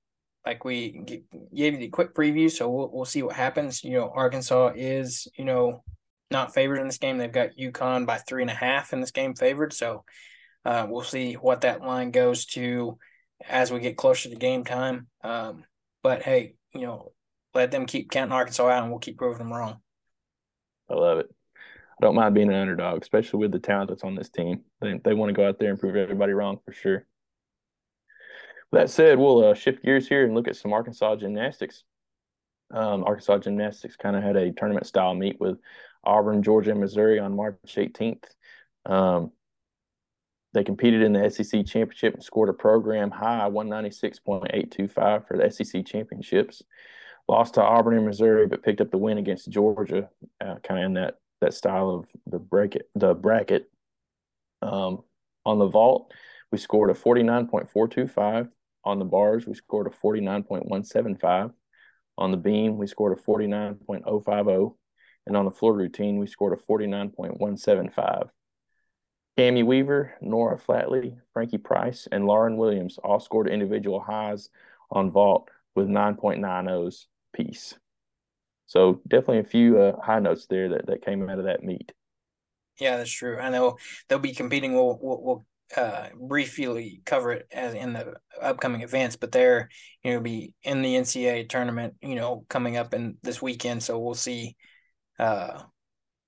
[0.47, 1.23] like we
[1.55, 3.83] gave you the quick preview, so we'll we'll see what happens.
[3.83, 5.83] You know, Arkansas is you know
[6.31, 7.19] not favored in this game.
[7.19, 9.73] They've got UConn by three and a half in this game favored.
[9.73, 10.05] So
[10.65, 12.99] uh, we'll see what that line goes to
[13.47, 15.07] as we get closer to game time.
[15.23, 15.65] Um,
[16.03, 17.13] but hey, you know,
[17.55, 19.81] let them keep counting Arkansas out, and we'll keep proving them wrong.
[20.91, 21.29] I love it.
[22.01, 24.63] I don't mind being an underdog, especially with the talent that's on this team.
[24.81, 27.07] They they want to go out there and prove everybody wrong for sure.
[28.71, 31.85] With that said, we'll uh, shift gears here and look at some Arkansas gymnastics.
[32.71, 35.59] Um, Arkansas gymnastics kind of had a tournament style meet with
[36.05, 38.25] Auburn, Georgia, and Missouri on March 18th.
[38.87, 39.33] Um,
[40.55, 45.85] they competed in the SEC championship and scored a program high 196.825 for the SEC
[45.85, 46.63] championships.
[47.29, 50.09] Lost to Auburn and Missouri, but picked up the win against Georgia,
[50.41, 52.89] uh, kind of in that that style of the bracket.
[52.95, 53.71] The bracket
[54.63, 55.03] um,
[55.45, 56.13] on the vault,
[56.51, 58.49] we scored a 49.425.
[58.85, 61.53] On the bars, we scored a 49.175.
[62.17, 64.75] On the beam, we scored a 49.050.
[65.29, 68.31] And on the floor routine, we scored a 49.175.
[69.37, 74.49] Cami Weaver, Nora Flatley, Frankie Price, and Lauren Williams all scored individual highs
[74.91, 77.75] on vault with 9.90s piece.
[78.67, 81.93] So definitely a few uh, high notes there that, that came out of that meet.
[82.81, 83.39] Yeah, that's true.
[83.39, 83.77] I know
[84.09, 84.75] they'll be competing.
[84.75, 89.69] We'll we'll, we'll uh, briefly cover it as in the upcoming events, but they're
[90.05, 91.95] you know be in the NCAA tournament.
[92.03, 94.57] You know, coming up in this weekend, so we'll see
[95.19, 95.63] uh,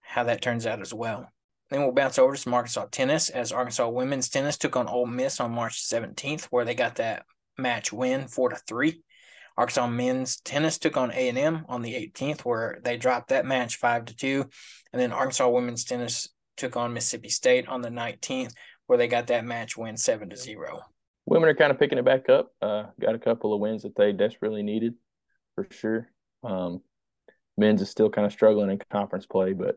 [0.01, 1.31] how that turns out as well.
[1.71, 5.07] Then we'll bounce over to some Arkansas tennis as Arkansas women's tennis took on Ole
[5.07, 7.25] Miss on March 17th, where they got that
[7.57, 9.03] match win four to three.
[9.57, 13.47] Arkansas men's tennis took on A and M on the 18th, where they dropped that
[13.47, 14.47] match five to two,
[14.93, 18.53] and then Arkansas women's tennis took on Mississippi State on the 19th,
[18.87, 20.81] where they got that match win seven to zero.
[21.27, 22.51] Women are kind of picking it back up.
[22.61, 24.95] Uh, got a couple of wins that they desperately needed,
[25.55, 26.11] for sure.
[26.43, 26.81] Um,
[27.61, 29.77] men's is still kind of struggling in conference play, but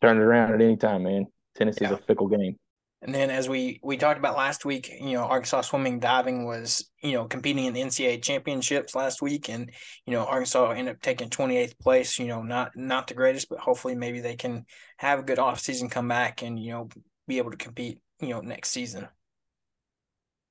[0.00, 1.26] turn it around at any time, man.
[1.56, 1.88] Tennis yeah.
[1.88, 2.56] is a fickle game.
[3.02, 6.90] And then, as we we talked about last week, you know, Arkansas swimming diving was
[7.02, 9.70] you know competing in the NCAA championships last week, and
[10.04, 12.18] you know Arkansas ended up taking twenty eighth place.
[12.18, 14.66] You know, not not the greatest, but hopefully maybe they can
[14.98, 16.88] have a good off season, come back, and you know
[17.26, 18.00] be able to compete.
[18.20, 19.08] You know, next season.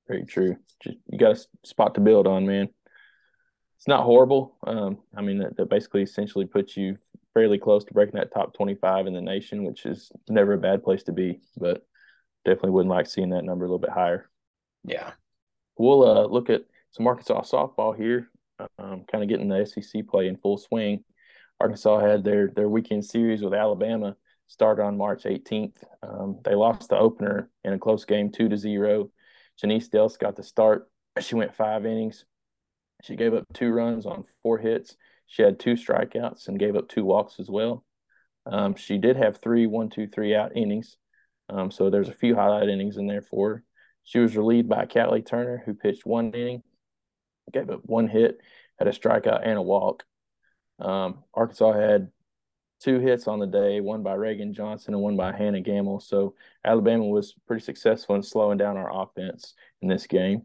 [0.08, 0.56] Very true.
[0.82, 2.68] Just, you got a spot to build on, man.
[3.80, 4.58] It's not horrible.
[4.66, 6.98] Um, I mean, that, that basically essentially puts you
[7.32, 10.84] fairly close to breaking that top 25 in the nation, which is never a bad
[10.84, 11.82] place to be, but
[12.44, 14.28] definitely wouldn't like seeing that number a little bit higher.
[14.84, 15.12] Yeah.
[15.78, 18.28] We'll uh, look at some Arkansas softball here,
[18.78, 21.02] um, kind of getting the SEC play in full swing.
[21.58, 24.14] Arkansas had their their weekend series with Alabama
[24.46, 25.76] start on March 18th.
[26.02, 29.10] Um, they lost the opener in a close game, two to zero.
[29.56, 30.90] Chenise Delce got the start.
[31.20, 32.24] She went five innings.
[33.02, 34.96] She gave up two runs on four hits.
[35.26, 37.84] She had two strikeouts and gave up two walks as well.
[38.46, 40.96] Um, she did have three one, two, three out innings.
[41.48, 43.64] Um, so there's a few highlight innings in there for her.
[44.04, 46.62] She was relieved by Callie Turner, who pitched one inning,
[47.52, 48.38] gave up one hit,
[48.78, 50.04] had a strikeout and a walk.
[50.78, 52.10] Um, Arkansas had
[52.80, 56.00] two hits on the day, one by Reagan Johnson and one by Hannah Gamble.
[56.00, 56.34] So
[56.64, 60.42] Alabama was pretty successful in slowing down our offense in this game.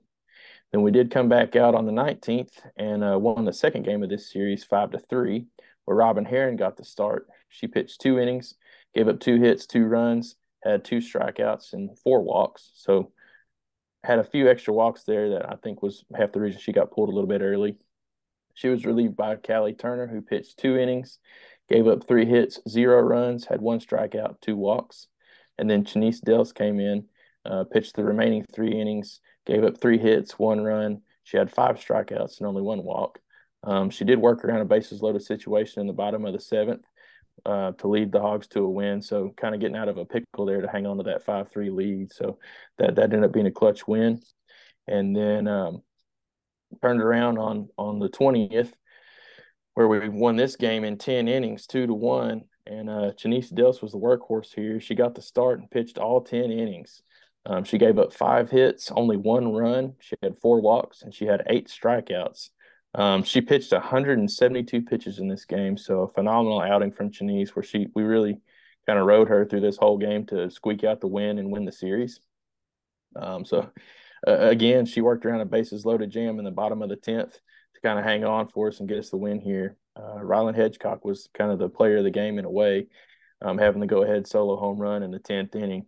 [0.76, 4.04] Then we did come back out on the 19th and uh, won the second game
[4.04, 5.46] of this series, five to three,
[5.86, 7.28] where Robyn Herron got the start.
[7.48, 8.56] She pitched two innings,
[8.94, 10.36] gave up two hits, two runs,
[10.66, 12.72] had two strikeouts and four walks.
[12.76, 13.14] So
[14.04, 16.92] had a few extra walks there that I think was half the reason she got
[16.92, 17.78] pulled a little bit early.
[18.54, 21.20] She was relieved by Callie Turner, who pitched two innings,
[21.70, 25.08] gave up three hits, zero runs, had one strikeout, two walks.
[25.58, 27.06] And then Chenise Delce came in,
[27.46, 31.02] uh, pitched the remaining three innings, gave up three hits, one run.
[31.24, 33.20] She had five strikeouts and only one walk.
[33.64, 36.86] Um, she did work around a bases loaded situation in the bottom of the seventh
[37.46, 39.02] uh, to lead the Hogs to a win.
[39.02, 41.50] So kind of getting out of a pickle there to hang on to that five
[41.52, 42.12] three lead.
[42.12, 42.38] So
[42.78, 44.22] that that ended up being a clutch win.
[44.88, 45.82] And then um,
[46.82, 48.76] turned around on on the twentieth
[49.76, 52.46] where we won this game in 10 innings, two to one.
[52.66, 54.80] And uh, Chenise Delce was the workhorse here.
[54.80, 57.04] She got the start and pitched all 10 innings.
[57.46, 59.94] Um, she gave up five hits, only one run.
[60.00, 62.50] She had four walks, and she had eight strikeouts.
[62.96, 67.64] Um, she pitched 172 pitches in this game, so a phenomenal outing from Chenise, where
[67.64, 68.40] she we really
[68.88, 71.66] kind of rode her through this whole game to squeak out the win and win
[71.66, 72.20] the series.
[73.16, 73.70] Um, so
[74.28, 77.34] uh, again, she worked around a bases loaded jam in the bottom of the tenth
[77.34, 79.78] to kind of hang on for us and get us the win here.
[79.96, 82.88] Uh, Rylin Hedgecock was kind of the player of the game in a way,
[83.42, 85.86] um, having the go ahead solo home run in the tenth inning.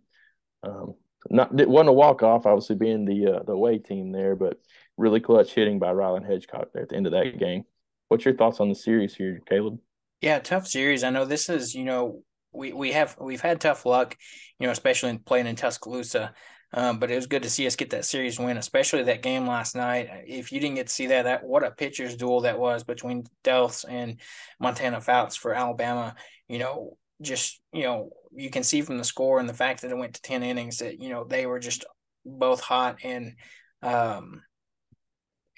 [0.62, 0.94] Um,
[1.30, 4.58] not it wasn't a walk off, obviously being the uh, the away team there, but
[4.96, 7.64] really clutch hitting by Rylin Hedgecock there at the end of that game.
[8.08, 9.78] What's your thoughts on the series here, Caleb?
[10.20, 11.04] Yeah, tough series.
[11.04, 14.16] I know this is you know we we have we've had tough luck,
[14.58, 16.34] you know, especially in playing in Tuscaloosa.
[16.74, 19.46] Um, but it was good to see us get that series win, especially that game
[19.46, 20.10] last night.
[20.26, 23.24] If you didn't get to see that, that what a pitcher's duel that was between
[23.42, 24.20] Delce and
[24.60, 26.14] Montana Fouts for Alabama.
[26.46, 29.90] You know, just you know, you can see from the score and the fact that
[29.90, 31.84] it went to ten innings that you know they were just
[32.24, 33.34] both hot and
[33.82, 34.42] um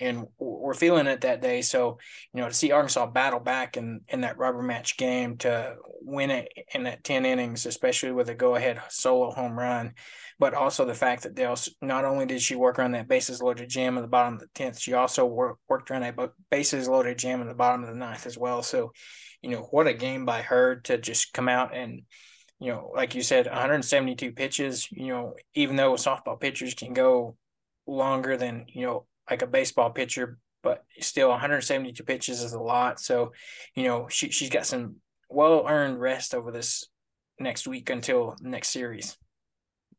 [0.00, 1.62] and we're feeling it that day.
[1.62, 1.98] So,
[2.32, 6.30] you know, to see Arkansas battle back in, in that rubber match game to win
[6.30, 9.92] it in that 10 innings, especially with a go ahead solo home run,
[10.38, 13.68] but also the fact that Delce not only did she work on that bases loaded
[13.68, 17.18] jam in the bottom of the 10th, she also worked worked around a bases loaded
[17.18, 18.62] jam in the bottom of the ninth as well.
[18.62, 18.92] So,
[19.42, 22.02] you know, what a game by her to just come out and,
[22.58, 27.36] you know, like you said, 172 pitches, you know, even though softball pitchers can go
[27.86, 33.00] longer than, you know, like a baseball pitcher, but still 172 pitches is a lot.
[33.00, 33.32] So,
[33.74, 34.96] you know, she she's got some
[35.30, 36.84] well earned rest over this
[37.38, 39.16] next week until next series.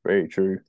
[0.05, 0.59] Very true.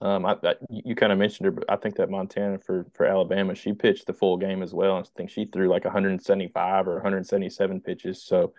[0.00, 3.06] Um, I, I you kind of mentioned her, but I think that Montana for for
[3.06, 4.96] Alabama, she pitched the full game as well.
[4.96, 8.22] I think she threw like 175 or 177 pitches.
[8.22, 8.54] So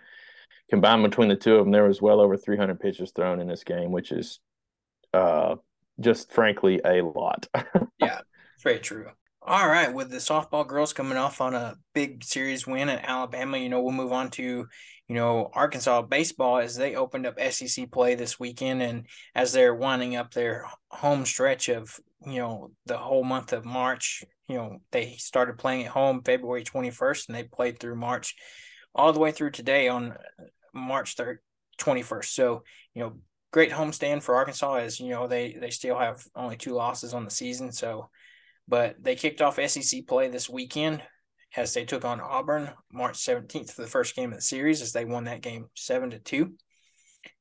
[0.68, 3.64] combined between the two of them, there was well over 300 pitches thrown in this
[3.64, 4.40] game, which is
[5.14, 5.56] uh,
[5.98, 7.46] just frankly a lot.
[7.98, 8.20] yeah,
[8.62, 9.06] very true.
[9.42, 13.56] All right, with the softball girls coming off on a big series win at Alabama,
[13.56, 14.42] you know, we'll move on to,
[15.08, 19.74] you know, Arkansas baseball as they opened up SEC play this weekend and as they're
[19.74, 24.82] winding up their home stretch of, you know, the whole month of March, you know,
[24.90, 28.36] they started playing at home February 21st and they played through March
[28.94, 30.16] all the way through today on
[30.74, 31.38] March 3rd,
[31.78, 32.26] 21st.
[32.26, 33.18] So, you know,
[33.52, 37.24] great homestand for Arkansas as, you know, they they still have only two losses on
[37.24, 38.10] the season, so
[38.70, 41.02] but they kicked off SEC play this weekend
[41.56, 44.92] as they took on Auburn March 17th for the first game of the series as
[44.92, 46.54] they won that game 7 to 2.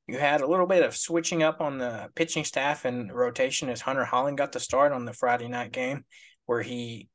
[0.07, 3.79] You had a little bit of switching up on the pitching staff and rotation as
[3.79, 6.03] Hunter Hollan got the start on the Friday night game
[6.47, 7.09] where he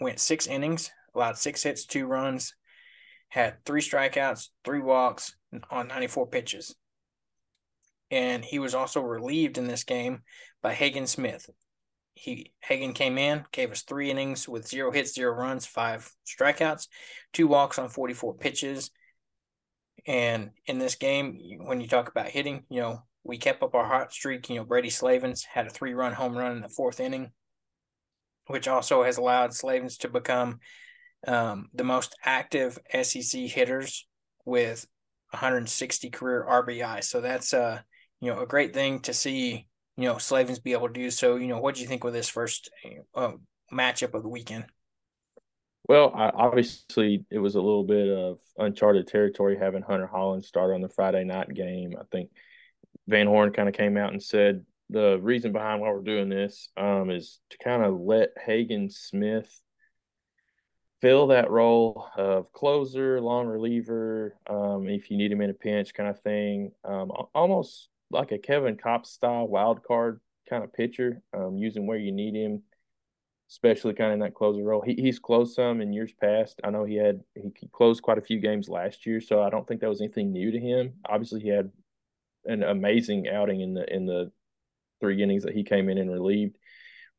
[0.00, 2.56] went 6 innings, allowed 6 hits, 2 runs,
[3.28, 5.36] had 3 strikeouts, 3 walks
[5.70, 6.74] on 94 pitches.
[8.10, 10.22] And he was also relieved in this game
[10.62, 11.48] by Hagen Smith,
[12.14, 16.88] he Hagen came in, gave us three innings with zero hits, zero runs, five strikeouts,
[17.32, 18.90] two walks on 44 pitches.
[20.06, 23.86] And in this game, when you talk about hitting, you know, we kept up our
[23.86, 24.48] hot streak.
[24.48, 27.30] You know, Brady Slavens had a three run home run in the fourth inning,
[28.46, 30.58] which also has allowed Slavens to become
[31.26, 34.06] um, the most active SEC hitters
[34.44, 34.86] with
[35.30, 37.04] 160 career RBI.
[37.04, 37.80] So that's uh,
[38.20, 41.10] you know, a great thing to see, you know, Slavens be able to do.
[41.10, 42.70] So, you know, what do you think with this first
[43.14, 43.32] uh,
[43.72, 44.64] matchup of the weekend?
[45.88, 50.74] Well, I, obviously, it was a little bit of uncharted territory having Hunter Hollan start
[50.74, 51.94] on the Friday night game.
[51.98, 52.30] I think
[53.08, 56.68] Van Horn kind of came out and said the reason behind why we're doing this
[56.76, 59.50] um, is to kind of let Hagen Smith
[61.00, 65.92] fill that role of closer, long reliever, um, if you need him in a pinch
[65.94, 66.70] kind of thing.
[66.84, 71.98] Um, almost like a Kevin Kopps style wild card kind of pitcher, um, using where
[71.98, 72.62] you need him
[73.52, 74.80] especially kind of in that closer role.
[74.80, 76.58] He, he's closed some in years past.
[76.64, 79.68] I know he had he closed quite a few games last year, so I don't
[79.68, 80.94] think that was anything new to him.
[81.06, 81.70] Obviously, he had
[82.46, 84.32] an amazing outing in the in the
[85.00, 86.56] three innings that he came in and relieved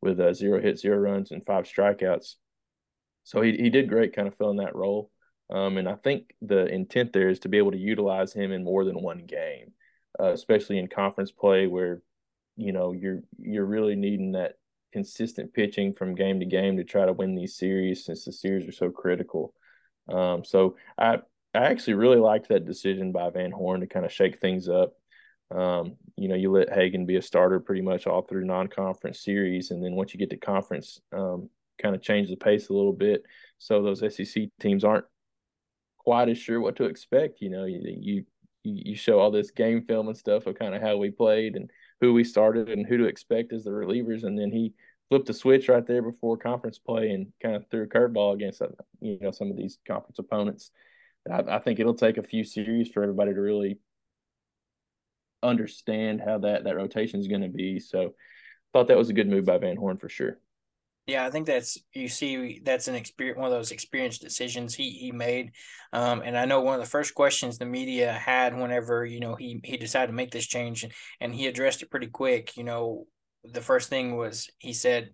[0.02, 2.36] with uh, zero hits, zero runs, and five strikeouts.
[3.24, 5.12] So he he did great, kind of filling that role.
[5.52, 8.64] Um, and I think the intent there is to be able to utilize him in
[8.64, 9.74] more than one game,
[10.20, 12.02] uh, especially in conference play where
[12.56, 14.56] you know you're you're really needing that
[14.92, 18.68] consistent pitching from game to game to try to win these series since the series
[18.68, 19.54] are so critical.
[20.08, 21.18] Um, so I
[21.54, 24.94] I actually really liked that decision by Van Horn to kind of shake things up.
[25.52, 29.72] Um, you know, you let Hagen be a starter pretty much all through non-conference series,
[29.72, 31.50] and then once you get to conference, um,
[31.82, 33.24] kind of change the pace a little bit,
[33.60, 35.06] so those SEC teams aren't
[36.00, 37.42] quite as sure what to expect.
[37.42, 38.26] You know, you you
[38.64, 41.70] you show all this game film and stuff of kind of how we played and
[42.02, 44.74] who we started and who to expect as the relievers, and then he
[45.10, 48.62] flipped the switch right there before conference play and kind of threw a curveball against
[48.62, 48.68] uh,
[49.02, 50.72] you know some of these conference opponents.
[51.32, 53.80] I, I think it'll take a few series for everybody to really
[55.42, 57.80] understand how that that rotation is going to be.
[57.80, 58.16] So,
[58.72, 60.40] thought that was a good move by Van Horn for sure.
[61.06, 64.90] Yeah, I think that's you see that's an experience one of those experienced decisions he
[64.92, 65.52] he made.
[65.92, 69.36] Um, and I know one of the first questions the media had whenever, you know,
[69.36, 72.64] he he decided to make this change and, and he addressed it pretty quick, you
[72.64, 73.06] know,
[73.44, 75.10] the first thing was he said,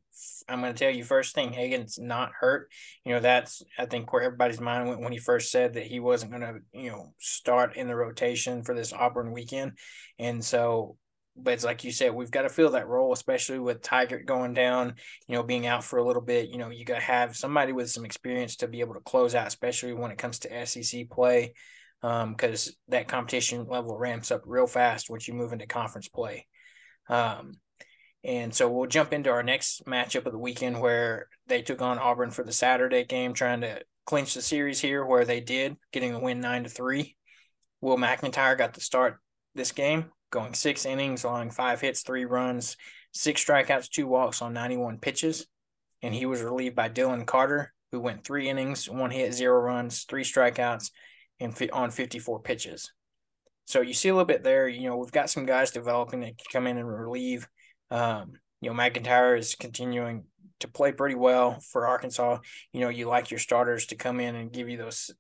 [0.47, 2.69] I'm going to tell you first thing, Hagen's not hurt.
[3.04, 5.99] You know, that's, I think, where everybody's mind went when he first said that he
[5.99, 9.73] wasn't going to, you know, start in the rotation for this Auburn weekend.
[10.19, 10.97] And so
[11.43, 14.54] but it's like you said, we've got to fill that role, especially with Tiger going
[14.54, 14.95] down,
[15.28, 16.49] you know, being out for a little bit.
[16.49, 19.36] You know, you got to have somebody with some experience to be able to close
[19.36, 21.54] out, especially when it comes to SEC play,
[22.02, 26.47] because um, that competition level ramps up real fast once you move into conference play.
[27.08, 27.54] Um,
[28.23, 31.99] and so we'll jump into our next matchup of the weekend where they took on
[31.99, 36.13] Auburn for the Saturday game, trying to clinch the series here, where they did, getting
[36.13, 37.15] a win nine to three.
[37.82, 39.19] Will McIntyre got to start
[39.56, 42.78] this game going six innings, allowing five hits, three runs,
[43.13, 45.48] six strikeouts, two walks on 91 pitches.
[46.02, 50.04] And he was relieved by Dylan Carter, who went three innings, one hit, zero runs,
[50.04, 50.92] three strikeouts,
[51.39, 52.92] and on 54 pitches.
[53.65, 54.68] So you see a little bit there.
[54.68, 57.48] You know, we've got some guys developing that can come in and relieve.
[57.92, 60.24] Um, you know, McIntyre is continuing
[60.60, 62.39] to play pretty well for Arkansas.
[62.74, 65.12] You know, you like your starters to come in and give you those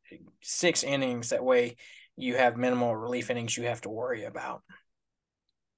[0.41, 1.29] six innings.
[1.29, 1.75] That way,
[2.17, 4.63] you have minimal relief innings you have to worry about.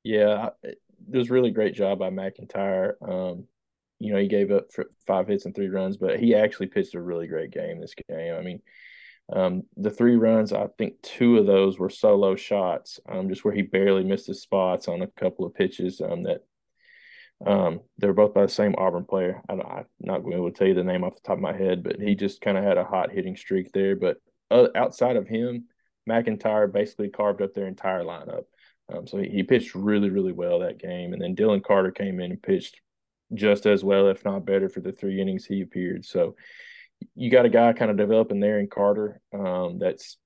[0.03, 2.93] Yeah, it was really great job by McIntyre.
[3.01, 3.45] Um,
[3.99, 4.65] you know, he gave up
[5.05, 8.35] five hits and three runs, but he actually pitched a really great game this game.
[8.35, 8.61] I mean,
[9.31, 13.53] um, the three runs, I think two of those were solo shots, um, just where
[13.53, 16.41] he barely missed his spots on a couple of pitches um, that
[17.45, 19.41] um, they were both by the same Auburn player.
[19.47, 21.37] I, am not going to be able to tell you the name off the top
[21.37, 23.95] of my head, but he just kind of had a hot hitting streak there.
[23.95, 24.17] But
[24.49, 25.65] uh, outside of him,
[26.09, 28.43] McIntyre basically carved up their entire lineup.
[28.91, 31.13] Um, so he, he pitched really, really well that game.
[31.13, 32.79] And then Dylan Carter came in and pitched
[33.33, 36.05] just as well, if not better, for the three innings he appeared.
[36.05, 36.35] So
[37.15, 40.17] you got a guy kind of developing there in Carter um, that's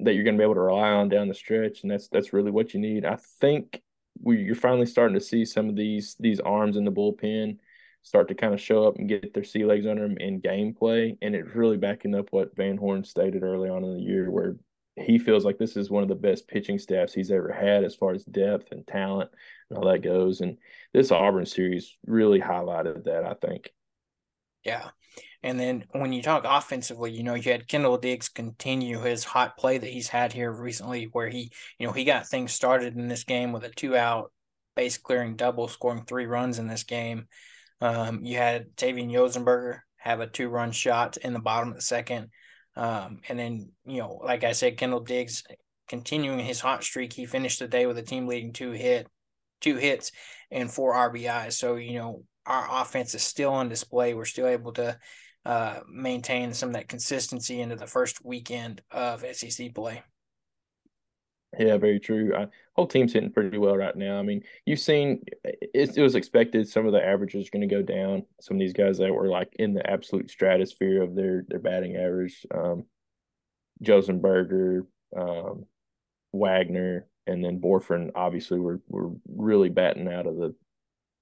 [0.00, 2.32] that you're going to be able to rely on down the stretch, and that's that's
[2.32, 3.04] really what you need.
[3.04, 3.82] I think
[4.22, 7.58] we, you're finally starting to see some of these these arms in the bullpen
[8.02, 11.16] start to kind of show up and get their sea legs under them in gameplay,
[11.22, 14.56] and it's really backing up what Van Horn stated early on in the year, where
[15.00, 17.94] he feels like this is one of the best pitching staffs he's ever had as
[17.94, 19.30] far as depth and talent
[19.68, 20.40] and all that goes.
[20.40, 20.58] And
[20.92, 23.70] this Auburn series really highlighted that, I think.
[24.64, 24.90] Yeah.
[25.42, 29.56] And then when you talk offensively, you know, you had Kendall Diggs continue his hot
[29.56, 33.08] play that he's had here recently, where he, you know, he got things started in
[33.08, 34.32] this game with a two out
[34.76, 37.26] base clearing double, scoring three runs in this game.
[37.80, 41.82] Um, you had Tavian Josenberger have a two run shot in the bottom of the
[41.82, 42.28] second.
[42.76, 45.42] Um, and then, you know, like I said, Kendall Diggs
[45.88, 47.12] continuing his hot streak.
[47.12, 49.08] He finished the day with a team leading two hit,
[49.60, 50.12] two hits
[50.50, 51.54] and four RBIs.
[51.54, 54.14] So you know our offense is still on display.
[54.14, 54.98] We're still able to
[55.44, 60.02] uh, maintain some of that consistency into the first weekend of SEC play.
[61.58, 62.32] Yeah, very true.
[62.36, 62.46] I,
[62.80, 64.18] whole team's hitting pretty well right now.
[64.18, 67.74] I mean, you've seen it, it was expected some of the averages are going to
[67.74, 68.22] go down.
[68.40, 71.96] Some of these guys that were like in the absolute stratosphere of their their batting
[71.96, 72.84] average, um,
[73.84, 75.66] Josenberger, um,
[76.32, 80.54] Wagner, and then Bohrofen obviously were were really batting out of the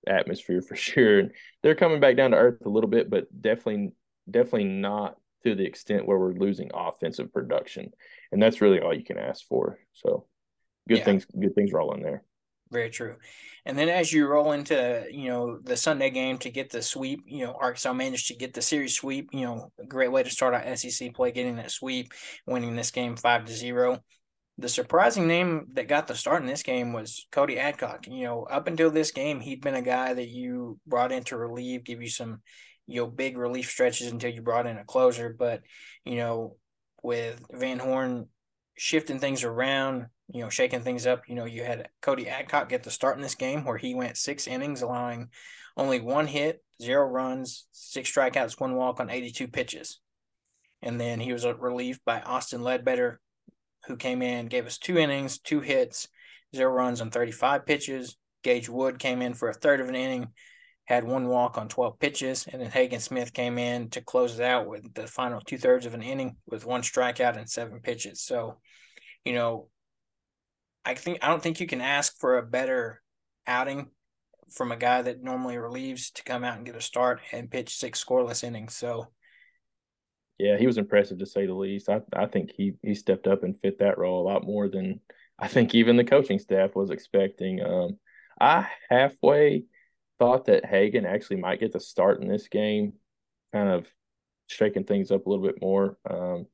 [0.06, 1.18] atmosphere for sure.
[1.18, 1.32] And
[1.64, 3.90] they're coming back down to earth a little bit, but definitely
[4.30, 7.90] definitely not to the extent where we're losing offensive production.
[8.30, 9.80] And that's really all you can ask for.
[9.94, 10.26] So
[10.88, 11.04] good yeah.
[11.04, 12.22] things good things rolling there.
[12.70, 13.16] Very true.
[13.64, 17.22] And then as you roll into, you know, the Sunday game to get the sweep,
[17.26, 20.30] you know, Arkansas managed to get the series sweep, you know, a great way to
[20.30, 22.12] start out SEC play, getting that sweep,
[22.46, 24.00] winning this game five to zero.
[24.58, 28.06] The surprising name that got the start in this game was Cody Adcock.
[28.08, 31.36] You know, up until this game, he'd been a guy that you brought in to
[31.36, 32.40] relieve, give you some,
[32.86, 35.34] you know, big relief stretches until you brought in a closer.
[35.38, 35.62] But,
[36.04, 36.56] you know,
[37.02, 38.28] with Van Horn
[38.78, 42.84] shifting things around, you know, shaking things up, you know, you had Cody Adcock get
[42.84, 45.28] the start in this game where he went six innings, allowing
[45.76, 50.00] only one hit, zero runs, six strikeouts, one walk on 82 pitches.
[50.80, 53.20] And then he was relieved by Austin Ledbetter,
[53.86, 56.08] who came in, gave us two innings, two hits,
[56.54, 58.16] zero runs on 35 pitches.
[58.44, 60.28] Gage Wood came in for a third of an inning,
[60.88, 64.42] had one walk on 12 pitches, and then Hagen Smith came in to close it
[64.42, 68.22] out with the final two thirds of an inning with one strikeout and seven pitches.
[68.22, 68.56] So,
[69.22, 69.68] you know,
[70.86, 73.02] I think I don't think you can ask for a better
[73.46, 73.90] outing
[74.54, 77.76] from a guy that normally relieves to come out and get a start and pitch
[77.76, 78.74] six scoreless innings.
[78.74, 79.08] So,
[80.38, 81.90] yeah, he was impressive to say the least.
[81.90, 85.00] I I think he he stepped up and fit that role a lot more than
[85.38, 87.62] I think even the coaching staff was expecting.
[87.62, 87.98] Um,
[88.40, 89.64] I halfway
[90.18, 92.94] thought that Hagen actually might get the start in this game,
[93.52, 93.88] kind of
[94.48, 95.96] shaking things up a little bit more.
[96.08, 96.46] Um,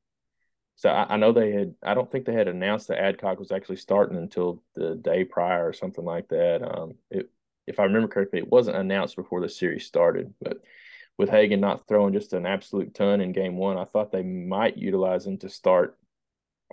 [0.75, 3.51] so I, I, know they had, I don't think they had announced that Adcock was
[3.51, 6.61] actually starting until the day prior or something like that.
[6.61, 7.31] Um, it,
[7.65, 10.33] if I remember correctly, it wasn't announced before the series started.
[10.41, 10.61] But
[11.17, 14.77] with Hagen not throwing just an absolute ton in game one, I thought they might
[14.77, 15.97] utilize him to start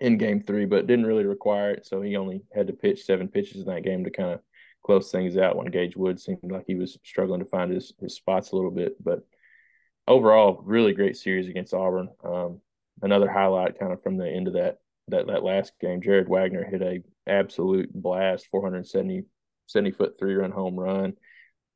[0.00, 1.86] in game three, but didn't really require it.
[1.86, 4.40] So he only had to pitch seven pitches in that game to kind of
[4.84, 8.14] close things out when Gage Wood seemed like he was struggling to find his, his
[8.14, 9.02] spots a little bit.
[9.02, 9.20] But
[10.08, 12.08] overall, really great series against Auburn.
[12.24, 12.60] Um,
[13.02, 14.78] another highlight kind of from the end of that
[15.08, 19.24] that that last game, Jared Wagner hit a absolute blast, 470
[19.66, 21.14] 70 foot three run home run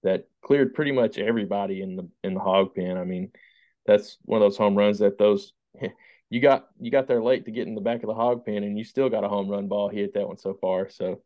[0.03, 2.97] that cleared pretty much everybody in the in the hog pen.
[2.97, 3.31] I mean,
[3.87, 5.53] that's one of those home runs that those
[6.31, 8.63] you got you got there late to get in the back of the hog pen
[8.63, 9.89] and you still got a home run ball.
[9.89, 10.89] He hit that one so far.
[10.89, 11.23] So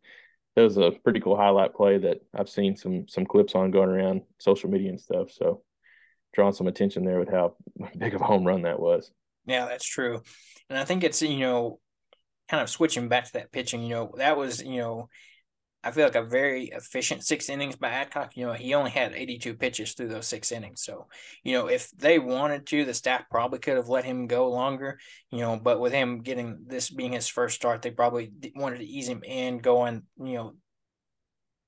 [0.56, 3.88] that was a pretty cool highlight play that I've seen some some clips on going
[3.88, 5.30] around social media and stuff.
[5.30, 5.62] So
[6.32, 7.56] drawing some attention there with how
[7.98, 9.10] big of a home run that was.
[9.46, 10.22] Yeah, that's true.
[10.68, 11.80] And I think it's, you know,
[12.48, 15.08] kind of switching back to that pitching, you know, that was, you know,
[15.82, 18.36] I feel like a very efficient six innings by Adcock.
[18.36, 20.82] You know, he only had 82 pitches through those six innings.
[20.82, 21.06] So,
[21.42, 24.98] you know, if they wanted to, the staff probably could have let him go longer,
[25.30, 28.86] you know, but with him getting this being his first start, they probably wanted to
[28.86, 30.52] ease him in going, you know,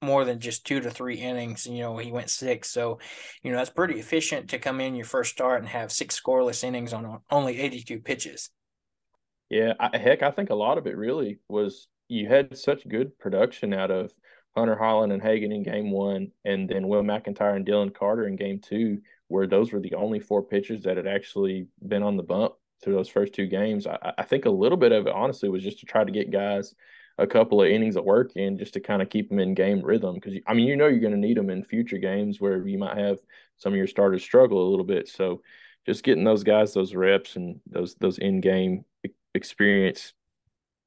[0.03, 1.67] more than just two to three innings.
[1.67, 2.71] You know, he went six.
[2.71, 2.99] So,
[3.43, 6.65] you know, that's pretty efficient to come in your first start and have six scoreless
[6.65, 8.51] innings on only 82 pitches.
[9.49, 13.19] Yeah, I, heck, I think a lot of it really was you had such good
[13.19, 14.13] production out of
[14.57, 18.37] Hunter Hollan and Hagen in game one, and then Will McIntyre and Dylan Carter in
[18.37, 22.23] game two, where those were the only four pitchers that had actually been on the
[22.23, 23.87] bump through those first two games.
[23.87, 26.31] I, I think a little bit of it, honestly, was just to try to get
[26.31, 26.75] guys
[27.19, 29.81] a couple of innings of work in just to kind of keep them in game
[29.81, 30.15] rhythm.
[30.15, 32.79] Because, I mean, you know, you're going to need them in future games where you
[32.79, 33.19] might have
[33.57, 35.09] some of your starters struggle a little bit.
[35.09, 35.43] So
[35.87, 38.85] just getting those guys those reps and those those in game
[39.35, 40.13] experience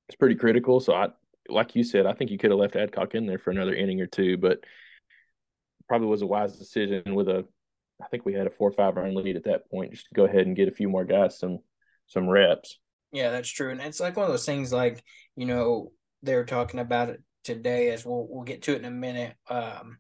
[0.08, 0.80] it's pretty critical.
[0.80, 1.10] So I,
[1.50, 4.02] like you said, I think you could have left Adcock in there for another inning
[4.02, 4.60] or two, but
[5.88, 7.46] probably was a wise decision with a.
[8.02, 10.16] I think we had a four or five run lead at that point, just to
[10.16, 11.60] go ahead and get a few more guys some
[12.08, 12.80] some reps.
[13.12, 14.74] Yeah, that's true, and it's like one of those things.
[14.74, 15.04] Like
[15.36, 15.92] you know,
[16.22, 19.36] they were talking about it today, as we'll we'll get to it in a minute.
[19.50, 20.00] Um,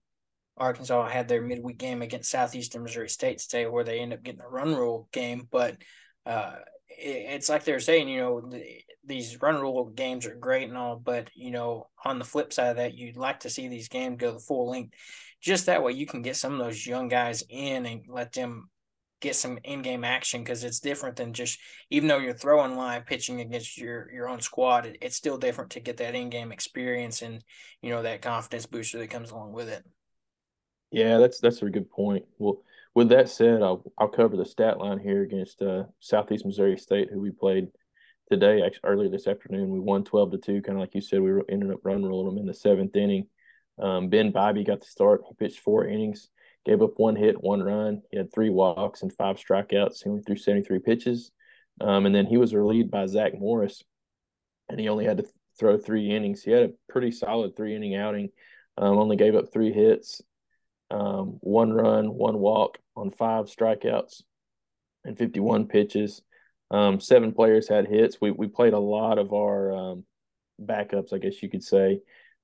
[0.57, 4.41] Arkansas had their midweek game against Southeastern Missouri State today, where they end up getting
[4.41, 5.77] a run rule game, but
[6.25, 6.55] uh,
[6.89, 8.49] it's like they're saying, you know,
[9.05, 12.69] these run rule games are great and all, but you know, on the flip side
[12.69, 14.93] of that, you'd like to see these games go the full length.
[15.41, 18.69] Just that way, you can get some of those young guys in and let them
[19.21, 21.57] get some in-game action because it's different than just
[21.89, 25.71] even though you're throwing live pitching against your your own squad it, it's still different
[25.71, 27.43] to get that in-game experience and
[27.81, 29.83] you know that confidence booster that comes along with it
[30.91, 32.61] yeah that's that's a good point well
[32.93, 37.09] with that said i'll, I'll cover the stat line here against uh, southeast missouri state
[37.11, 37.69] who we played
[38.29, 41.21] today actually earlier this afternoon we won 12 to 2 kind of like you said
[41.21, 43.27] we ended up run rolling them in the seventh inning
[43.81, 46.29] um, ben Bybee got the start he pitched four innings
[46.65, 48.01] gave up one hit, one run.
[48.11, 50.03] He had three walks and five strikeouts.
[50.03, 51.31] He only threw 73 pitches.
[51.79, 53.83] Um, and then he was relieved by Zach Morris,
[54.69, 55.25] and he only had to
[55.59, 56.41] throw three innings.
[56.41, 58.29] He had a pretty solid three inning outing,
[58.77, 60.21] um, only gave up three hits,
[60.89, 64.23] um, one run, one walk on five strikeouts
[65.03, 66.21] and 51 pitches.
[66.71, 68.19] Um, seven players had hits.
[68.19, 70.03] We, we played a lot of our um,
[70.61, 71.99] backups, I guess you could say.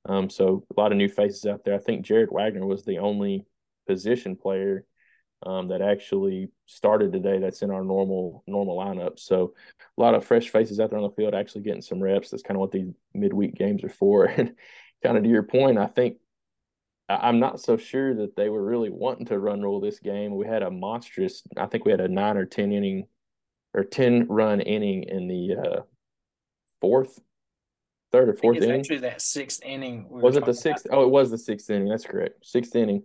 [0.05, 1.75] Um, so a lot of new faces out there.
[1.75, 3.45] I think Jared Wagner was the only
[3.87, 4.85] position player
[5.45, 9.19] um, that actually started today that's in our normal normal lineup.
[9.19, 9.53] So
[9.97, 12.29] a lot of fresh faces out there on the field actually getting some reps.
[12.29, 14.25] That's kind of what these midweek games are for.
[14.37, 14.55] And
[15.03, 16.17] kind of to your point, I think
[17.09, 20.35] I'm not so sure that they were really wanting to run roll this game.
[20.35, 23.07] We had a monstrous, I think we had a nine or 10 inning
[23.73, 25.81] or 10 run inning in the uh,
[26.81, 27.19] fourth,
[28.11, 28.79] third or fourth inning.
[28.81, 30.07] Actually, that sixth inning.
[30.09, 30.85] We was it the sixth?
[30.85, 30.97] About.
[30.97, 31.87] Oh, it was the sixth inning.
[31.87, 32.45] That's correct.
[32.45, 33.03] Sixth inning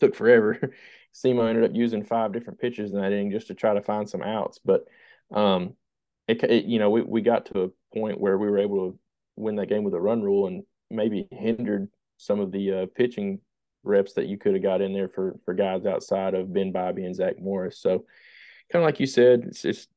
[0.00, 0.74] took forever.
[1.14, 4.08] SEMO ended up using five different pitches in that inning just to try to find
[4.08, 4.60] some outs.
[4.64, 4.84] But
[5.32, 5.74] um,
[6.26, 8.98] it, it, you know we, we got to a point where we were able to
[9.36, 13.40] win that game with a run rule and maybe hindered some of the uh, pitching
[13.84, 17.06] reps that you could have got in there for for guys outside of Ben Bybee
[17.06, 17.78] and Zach Morris.
[17.78, 18.04] So
[18.70, 19.88] kind of like you said, it's just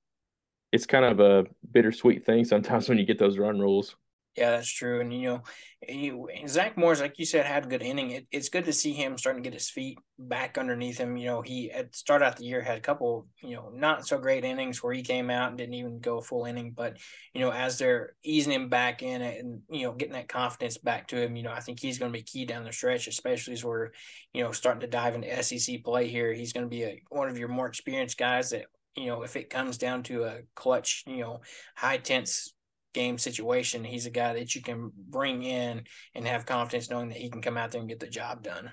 [0.71, 3.95] it's kind of a bittersweet thing sometimes when you get those run rules.
[4.37, 5.01] Yeah, that's true.
[5.01, 5.41] And you know,
[5.89, 8.11] you, Zach Morris, like you said, had a good inning.
[8.11, 11.17] It, it's good to see him starting to get his feet back underneath him.
[11.17, 14.17] You know, he at start out the year had a couple, you know, not so
[14.17, 16.71] great innings where he came out and didn't even go full inning.
[16.71, 16.97] But
[17.33, 21.09] you know, as they're easing him back in and you know getting that confidence back
[21.09, 23.53] to him, you know, I think he's going to be key down the stretch, especially
[23.53, 23.89] as we're
[24.33, 26.31] you know starting to dive into SEC play here.
[26.31, 29.35] He's going to be a, one of your more experienced guys that you know if
[29.35, 31.41] it comes down to a clutch, you know,
[31.75, 32.53] high tense
[32.93, 35.83] game situation, he's a guy that you can bring in
[36.15, 38.71] and have confidence knowing that he can come out there and get the job done.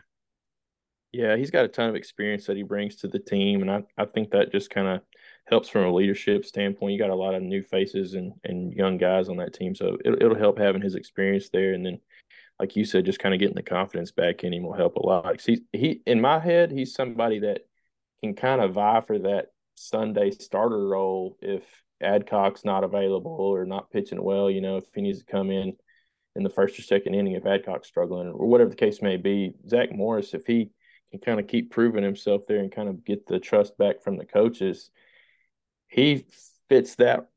[1.13, 3.83] Yeah, he's got a ton of experience that he brings to the team, and I,
[3.97, 5.01] I think that just kind of
[5.47, 6.93] helps from a leadership standpoint.
[6.93, 9.97] You got a lot of new faces and, and young guys on that team, so
[10.05, 11.73] it, it'll help having his experience there.
[11.73, 11.99] And then,
[12.61, 15.07] like you said, just kind of getting the confidence back in him will help a
[15.07, 15.41] lot.
[15.41, 17.61] He, he in my head, he's somebody that
[18.23, 19.47] can kind of vie for that
[19.77, 21.63] Sunday starter role if
[22.03, 25.75] Adcock's not available or not pitching well, you know, if he needs to come in
[26.37, 29.53] in the first or second inning, if Adcock's struggling or whatever the case may be,
[29.69, 30.71] Zach Morris, if he
[31.11, 34.17] can kind of keep proving himself there and kind of get the trust back from
[34.17, 34.91] the coaches,
[35.89, 36.25] he
[36.69, 37.29] fits that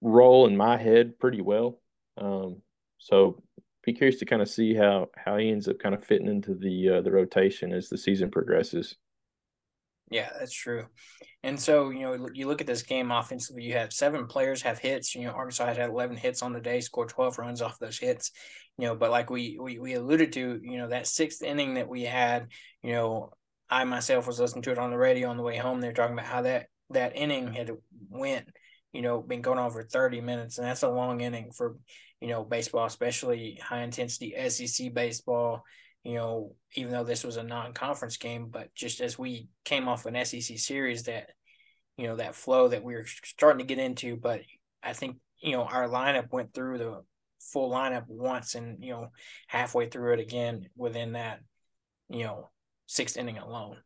[0.00, 1.80] role in my head pretty well.
[2.18, 2.62] Um,
[2.98, 3.42] so
[3.82, 6.54] be curious to kind of see how how he ends up kind of fitting into
[6.54, 8.96] the uh, the rotation as the season progresses.
[10.10, 10.86] Yeah, that's true.
[11.42, 14.78] And so, you know, you look at this game offensively, you have seven players have
[14.78, 15.14] hits.
[15.14, 18.30] You know, Arkansas had 11 hits on the day, scored 12 runs off those hits.
[18.78, 21.88] You know, but like we, we, we alluded to, you know, that sixth inning that
[21.88, 22.48] we had,
[22.82, 23.30] you know,
[23.68, 25.80] I myself was listening to it on the radio on the way home.
[25.80, 27.70] They're talking about how that, that inning had
[28.08, 28.48] went,
[28.92, 30.58] you know, been going on for 30 minutes.
[30.58, 31.76] And that's a long inning for,
[32.20, 35.64] you know, baseball, especially high intensity SEC baseball
[36.06, 40.06] you know, even though this was a non-conference game, but just as we came off
[40.06, 41.30] an SEC series that,
[41.96, 44.42] you know, that flow that we were starting to get into, but
[44.84, 47.02] I think, you know, our lineup went through the
[47.40, 49.10] full lineup once and, you know,
[49.48, 51.40] halfway through it again within that,
[52.08, 52.50] you know,
[52.86, 53.78] sixth inning alone.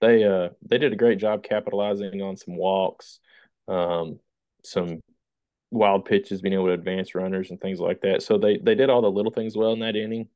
[0.00, 3.20] They uh they did a great job capitalizing on some walks,
[3.68, 4.18] um,
[4.64, 5.00] some
[5.70, 8.22] wild pitches, being able to advance runners and things like that.
[8.22, 10.26] So they they did all the little things well in that inning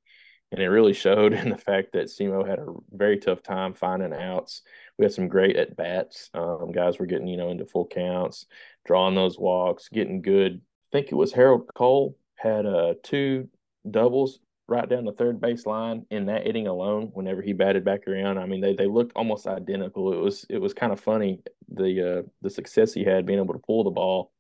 [0.53, 4.13] and it really showed in the fact that SEMO had a very tough time finding
[4.13, 4.63] outs.
[4.99, 6.31] We had some great at bats.
[6.35, 8.47] Um, guys were getting you know into full counts,
[8.87, 10.61] drawing those walks, getting good.
[10.61, 13.49] I think it was Harold Coll had uh, two
[13.91, 14.39] doubles
[14.69, 17.11] right down the third base line in that inning alone.
[17.15, 20.13] Whenever he batted back around, I mean they they looked almost identical.
[20.13, 23.55] It was it was kind of funny the uh, the success he had being able
[23.55, 24.33] to pull the ball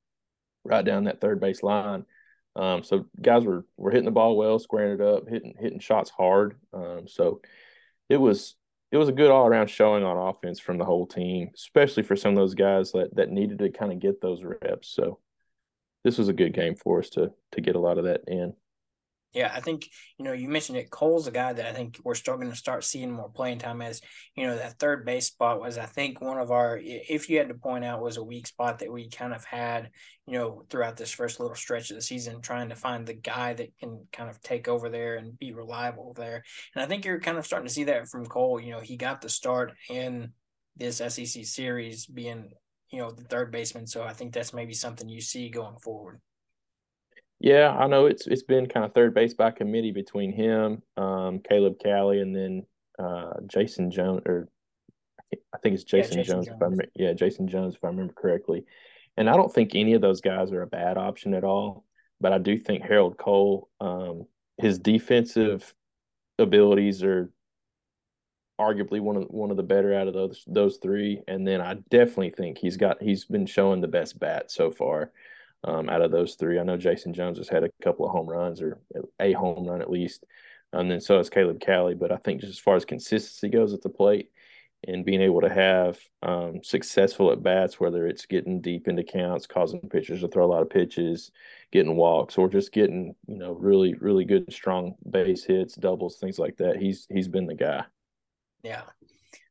[0.64, 2.04] right down that third base line
[2.54, 6.10] um, so guys were were hitting the ball well, squaring it up, hitting hitting shots
[6.10, 6.56] hard.
[6.72, 7.40] Um, so
[8.08, 8.56] it was
[8.90, 12.14] it was a good all around showing on offense from the whole team, especially for
[12.14, 14.88] some of those guys that that needed to kind of get those reps.
[14.88, 15.18] So
[16.04, 18.54] this was a good game for us to to get a lot of that in.
[19.32, 20.90] Yeah, I think you know you mentioned it.
[20.90, 24.02] Coll's a guy that I think we're starting to start seeing more playing time as
[24.36, 27.48] you know that third base spot was I think one of our if you had
[27.48, 29.90] to point out was a weak spot that we kind of had
[30.26, 33.54] you know throughout this first little stretch of the season trying to find the guy
[33.54, 36.44] that can kind of take over there and be reliable there.
[36.74, 38.60] And I think you're kind of starting to see that from Coll.
[38.60, 40.32] You know, he got the start in
[40.76, 42.50] this SEC series being
[42.90, 46.20] you know the third baseman, so I think that's maybe something you see going forward.
[47.42, 51.40] Yeah, I know it's it's been kind of third base by committee between him, um,
[51.40, 52.64] Caleb Cali, and then
[53.00, 54.48] uh, Jason Jones, or
[55.52, 56.78] I think it's Jason, yeah, Jason Jones, Jones.
[56.78, 58.64] If I yeah, Jason Jones, if I remember correctly.
[59.16, 61.84] And I don't think any of those guys are a bad option at all.
[62.20, 64.26] But I do think Harold Coll, um,
[64.58, 65.74] his defensive
[66.38, 67.28] abilities are
[68.60, 71.20] arguably one of one of the better out of those those three.
[71.26, 75.10] And then I definitely think he's got he's been showing the best bat so far
[75.64, 76.58] um, out of those three.
[76.58, 78.80] I know Jason Jones has had a couple of home runs or
[79.20, 80.24] a home run at least.
[80.72, 81.94] And then so has Caleb Cali.
[81.94, 84.30] But I think just as far as consistency goes at the plate
[84.88, 89.46] and being able to have um, successful at bats, whether it's getting deep into counts,
[89.46, 91.30] causing pitchers to throw a lot of pitches,
[91.70, 96.38] getting walks, or just getting, you know, really, really good strong base hits, doubles, things
[96.38, 96.78] like that.
[96.78, 97.84] He's he's been the guy.
[98.64, 98.82] Yeah.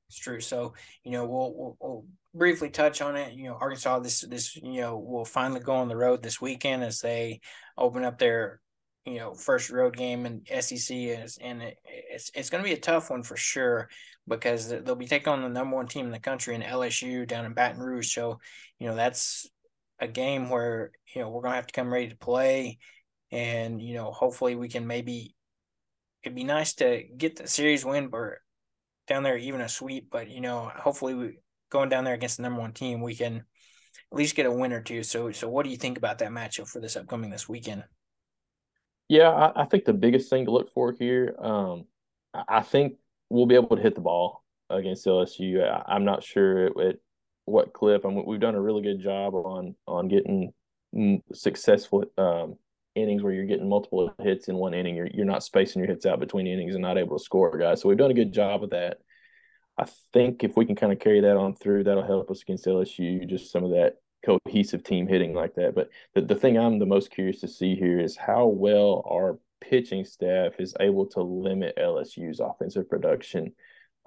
[0.08, 0.42] It's true.
[0.42, 0.74] So,
[1.06, 3.34] you know, we'll, we'll, we'll briefly touch on it.
[3.34, 6.84] You know, Arkansas this this you know will finally go on the road this weekend
[6.84, 7.42] as they
[7.78, 8.62] open up their
[9.06, 12.76] you know first road game in SEC is and it, it's it's going to be
[12.76, 13.90] a tough one for sure
[14.28, 17.46] because they'll be taking on the number one team in the country in LSU down
[17.46, 18.14] in Baton Rouge.
[18.14, 18.40] So
[18.80, 19.50] you know that's
[20.00, 22.78] a game where you know we're going to have to come ready to play,
[23.32, 25.36] and you know hopefully we can maybe
[26.24, 28.34] it'd be nice to get the series win, but
[29.08, 30.10] down there even a sweep.
[30.12, 31.38] But you know hopefully we
[31.72, 34.74] going down there against the number one team, we can at least get a win
[34.74, 35.02] or two.
[35.02, 37.84] So, so what do you think about that matchup for this upcoming this weekend?
[39.08, 41.86] Yeah, I, I think the biggest thing to look for here, um,
[42.34, 42.94] I think
[43.30, 45.62] we'll be able to hit the ball against LSU.
[45.62, 46.96] I, am not sure at, at
[47.46, 48.06] what clip.
[48.06, 50.54] I mean, we've done a really good job on on getting
[51.34, 52.56] successful um,
[52.96, 54.96] innings where you're getting multiple hits in one inning.
[54.96, 57.82] You're you're not spacing your hits out between innings and not able to score, guys.
[57.82, 58.98] So we've done a good job of that.
[59.78, 62.66] I think if we can kind of carry that on through, that'll help us against
[62.66, 63.28] LSU.
[63.28, 63.96] Just some of that
[64.26, 65.76] cohesive team hitting like that.
[65.76, 69.40] But the, the thing I'm the most curious to see here is how well our
[69.60, 73.54] pitching staff is able to limit LSU's offensive production.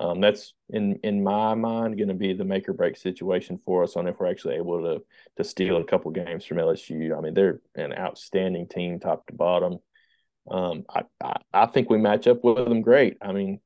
[0.01, 3.85] Um, that's in in my mind going to be the make or break situation for
[3.85, 5.05] us on if we're actually able to
[5.37, 7.17] to steal a couple games from LSU.
[7.17, 9.79] I mean, they're an outstanding team, top to bottom.
[10.51, 13.17] Um, I, I, I think we match up with them great.
[13.23, 13.61] I mean,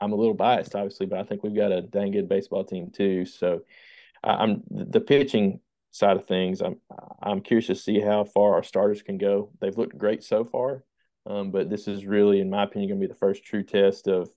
[0.00, 2.90] I'm a little biased, obviously, but I think we've got a dang good baseball team
[2.90, 3.24] too.
[3.26, 3.62] So
[4.24, 6.60] I'm the pitching side of things.
[6.62, 6.76] I'm
[7.22, 9.50] I'm curious to see how far our starters can go.
[9.60, 10.84] They've looked great so far,
[11.26, 14.08] um, but this is really, in my opinion, going to be the first true test
[14.08, 14.30] of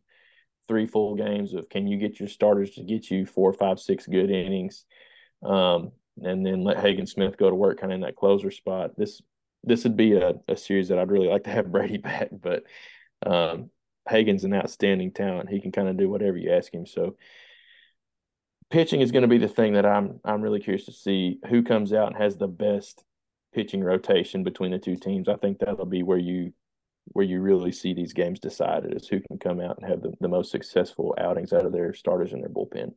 [0.67, 4.07] three full games of can you get your starters to get you four, five, six
[4.07, 4.85] good innings,
[5.43, 5.91] um,
[6.21, 8.91] and then let Hagen Smith go to work kind of in that closer spot.
[8.97, 9.21] This
[9.63, 12.63] this would be a, a series that I'd really like to have Brady back, but
[13.25, 13.69] um,
[14.09, 15.49] Hagen's an outstanding talent.
[15.49, 16.85] He can kind of do whatever you ask him.
[16.85, 17.15] So
[18.69, 21.63] pitching is going to be the thing that I'm I'm really curious to see who
[21.63, 23.03] comes out and has the best
[23.53, 25.29] pitching rotation between the two teams.
[25.29, 26.53] I think that'll be where you
[27.05, 30.13] where you really see these games decided is who can come out and have the,
[30.21, 32.93] the most successful outings out of their starters in their bullpen.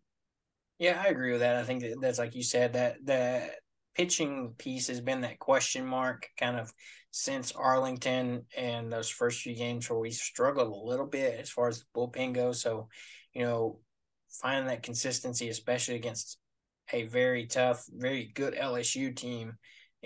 [0.78, 1.57] Yeah, I agree with that.
[1.57, 3.50] I think that that's like you said that the
[3.97, 6.72] pitching piece has been that question mark kind of
[7.11, 11.68] since Arlington and those first few games where we struggled a little bit as far
[11.68, 12.61] as the bullpen goes.
[12.61, 12.88] So,
[13.32, 13.80] you know,
[14.28, 16.38] finding that consistency, especially against
[16.92, 19.55] a very tough, very good LSU team,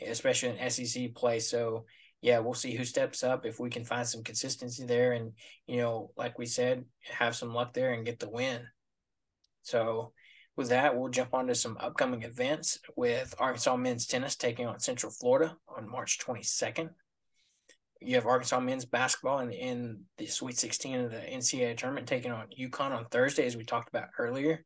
[0.00, 1.40] especially in SEC play.
[1.40, 1.84] So,
[2.20, 5.32] yeah, we'll see who steps up if we can find some consistency there, and
[5.66, 8.60] you know, like we said, have some luck there and get the win.
[9.62, 10.12] So,
[10.60, 14.78] with that, we'll jump on to some upcoming events with Arkansas men's tennis taking on
[14.78, 16.90] Central Florida on March 22nd.
[18.02, 22.30] You have Arkansas men's basketball in, in the Sweet 16 of the NCAA tournament taking
[22.30, 24.62] on UConn on Thursday, as we talked about earlier.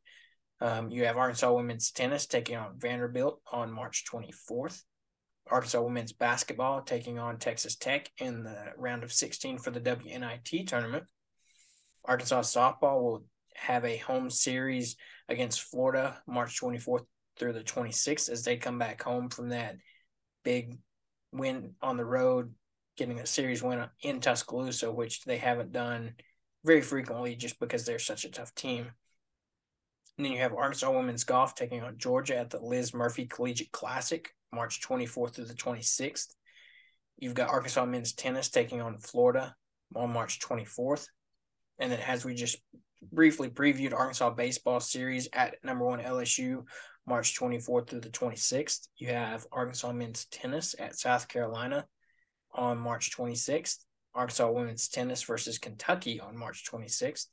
[0.59, 4.81] Um, you have Arkansas women's tennis taking on Vanderbilt on March 24th.
[5.49, 10.67] Arkansas women's basketball taking on Texas Tech in the round of 16 for the WNIT
[10.67, 11.05] tournament.
[12.03, 13.25] Arkansas softball will
[13.55, 14.95] have a home series
[15.29, 17.05] against Florida March 24th
[17.37, 19.77] through the 26th as they come back home from that
[20.43, 20.77] big
[21.31, 22.53] win on the road,
[22.97, 26.13] getting a series win in Tuscaloosa, which they haven't done
[26.63, 28.91] very frequently just because they're such a tough team.
[30.17, 33.71] And then you have Arkansas women's golf taking on Georgia at the Liz Murphy Collegiate
[33.71, 36.33] Classic, March 24th through the 26th.
[37.17, 39.55] You've got Arkansas men's tennis taking on Florida
[39.93, 41.07] on March 24th.
[41.79, 42.57] And then, as we just
[43.11, 46.63] briefly previewed, Arkansas baseball series at number one LSU,
[47.07, 48.87] March 24th through the 26th.
[48.97, 51.85] You have Arkansas men's tennis at South Carolina
[52.53, 53.77] on March 26th.
[54.13, 57.27] Arkansas women's tennis versus Kentucky on March 26th.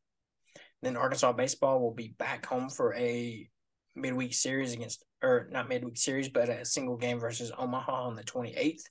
[0.83, 3.49] Then Arkansas baseball will be back home for a
[3.95, 8.25] midweek series against, or not midweek series, but a single game versus Omaha on the
[8.25, 8.83] 28th.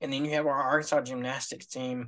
[0.00, 2.06] And then you have our Arkansas gymnastics team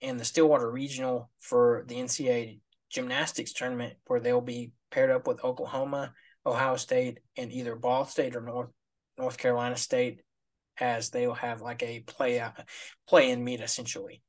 [0.00, 2.60] in the Stillwater Regional for the NCAA
[2.90, 6.12] gymnastics tournament, where they'll be paired up with Oklahoma,
[6.46, 8.70] Ohio State, and either Ball State or North
[9.18, 10.20] North Carolina State,
[10.78, 12.54] as they'll have like a play uh, out,
[13.06, 14.22] play in meet essentially.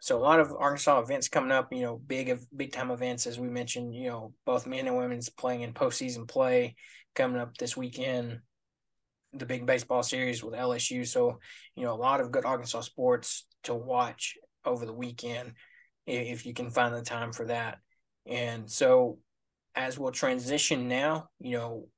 [0.00, 3.26] So a lot of Arkansas events coming up, you know, big of big time events
[3.26, 6.76] as we mentioned, you know, both men and women's playing in postseason play
[7.14, 8.40] coming up this weekend.
[9.32, 11.40] The big baseball series with LSU, so
[11.74, 15.52] you know a lot of good Arkansas sports to watch over the weekend
[16.06, 17.78] if you can find the time for that.
[18.26, 19.18] And so,
[19.74, 21.88] as we'll transition now, you know,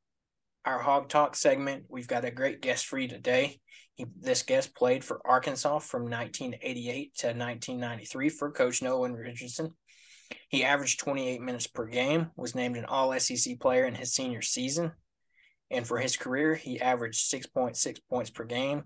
[0.64, 3.61] our Hog Talk segment, we've got a great guest for you today.
[3.94, 9.74] He, this guest played for Arkansas from 1988 to 1993 for Coach Nolan Richardson.
[10.48, 14.42] He averaged 28 minutes per game, was named an All SEC player in his senior
[14.42, 14.92] season.
[15.70, 18.84] And for his career, he averaged 6.6 points per game,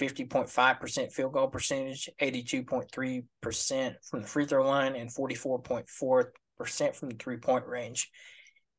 [0.00, 7.38] 50.5% field goal percentage, 82.3% from the free throw line, and 44.4% from the three
[7.38, 8.10] point range.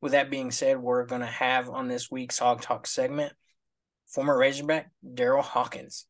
[0.00, 3.32] With that being said, we're going to have on this week's Hog Talk segment
[4.08, 6.06] former Razorback Darrell Hawkins.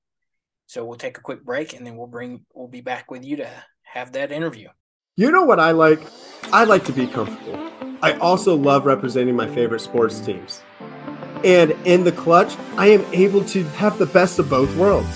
[0.67, 3.37] So we'll take a quick break and then we'll bring we'll be back with you
[3.37, 3.51] to
[3.83, 4.69] have that interview.
[5.17, 6.01] You know what I like?
[6.53, 7.59] I like to be comfortable.
[8.03, 10.63] I also love representing my favorite sports teams.
[11.45, 15.09] And in the clutch, I am able to have the best of both worlds.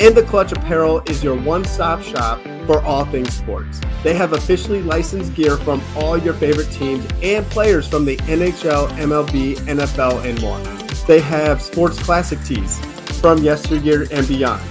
[0.00, 3.80] In the Clutch Apparel is your one stop shop for all things sports.
[4.04, 8.88] They have officially licensed gear from all your favorite teams and players from the NHL,
[8.90, 10.58] MLB, NFL, and more.
[11.06, 12.78] They have sports classic tees
[13.20, 14.62] from yesteryear and beyond.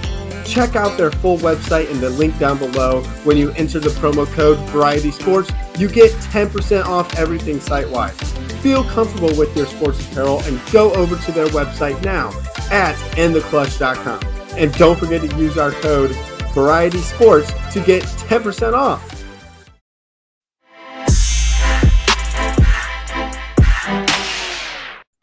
[0.48, 3.02] Check out their full website in the link down below.
[3.24, 8.14] When you enter the promo code Variety Sports, you get 10% off everything site wide.
[8.62, 12.28] Feel comfortable with your sports apparel and go over to their website now
[12.72, 14.20] at intheclutch.com.
[14.56, 16.12] And don't forget to use our code
[16.54, 19.04] Variety Sports to get 10% off.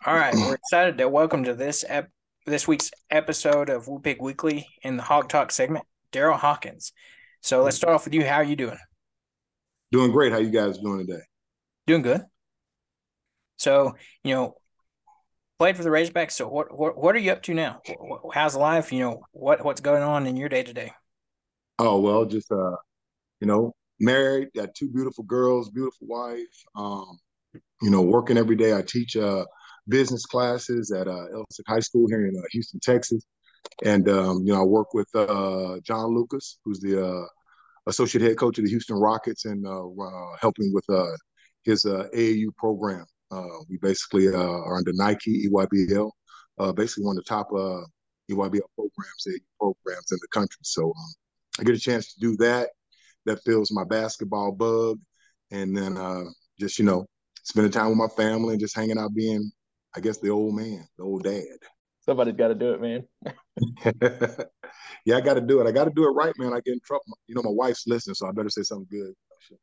[0.06, 2.12] All right, we're excited to welcome to this ep-
[2.46, 6.94] this week's episode of Woo Pig Weekly in the Hog Talk segment, Darrell Hawkins.
[7.42, 8.26] So let's start off with you.
[8.26, 8.78] How are you doing?
[9.92, 10.32] Doing great.
[10.32, 11.22] How you guys doing today?
[11.88, 12.22] Doing good.
[13.58, 14.56] So you know,
[15.58, 16.32] played for the Razorbacks.
[16.32, 17.82] So what what what are you up to now?
[18.34, 18.92] How's life?
[18.92, 20.92] You know what what's going on in your day to day?
[21.80, 22.76] Oh well, just uh,
[23.42, 26.64] you know, married, got two beautiful girls, beautiful wife.
[26.76, 27.18] Um,
[27.82, 28.76] you know, working every day.
[28.76, 29.46] I teach uh
[29.88, 33.24] business classes at uh, Elsik High School here in uh, Houston, Texas.
[33.84, 37.26] And, um, you know, I work with uh, John Lucas, who's the uh,
[37.88, 40.86] associate head coach of the Houston Rockets and uh, uh, helping with
[41.64, 43.06] his AAU program.
[43.70, 46.12] we basically are under Nike, EYBL,
[46.76, 50.62] basically one of the top EYBL programs, AAU programs in the country.
[50.62, 51.14] So um,
[51.60, 52.70] I get a chance to do that.
[53.26, 55.00] That fills my basketball bug.
[55.52, 55.98] And then
[56.60, 57.06] just, you know,
[57.44, 59.52] spending time with my family and just hanging out being
[59.96, 61.44] I guess the old man, the old dad.
[62.02, 63.04] Somebody's got to do it, man.
[65.06, 65.68] yeah, I got to do it.
[65.68, 66.54] I got to do it right, man.
[66.54, 67.04] I get in trouble.
[67.28, 69.14] You know, my wife's listening, so I better say something good.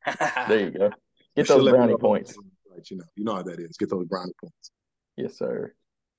[0.47, 0.89] there you go.
[1.35, 2.35] Get those brownie points.
[2.69, 3.77] Right, you know, you know how that is.
[3.77, 4.71] Get those brownie points.
[5.15, 5.73] Yes, sir.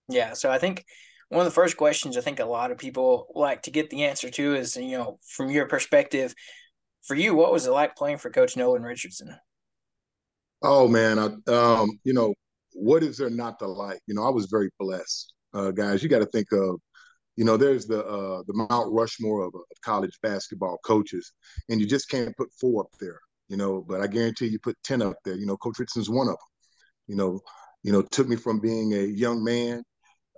[0.09, 0.35] Yeah.
[0.35, 0.85] So I think
[1.29, 4.05] one of the first questions I think a lot of people like to get the
[4.05, 6.35] answer to is, you know, from your perspective,
[7.03, 9.35] for you, what was it like playing for Coach Nolan Richardson?
[10.63, 12.35] Oh man, I, um, you know,
[12.75, 14.01] what is there not to like?
[14.07, 16.03] You know, I was very blessed, uh, guys.
[16.03, 16.81] You got to think of,
[17.37, 21.33] you know, there's the uh, the Mount Rushmore of, of, college basketball coaches,
[21.69, 23.21] and you just can't put four up there.
[23.49, 25.35] You know, but I guarantee you put ten up there.
[25.35, 27.09] You know, Coach Richardson's one of them.
[27.09, 27.41] You know,
[27.83, 29.83] you know, took me from being a young man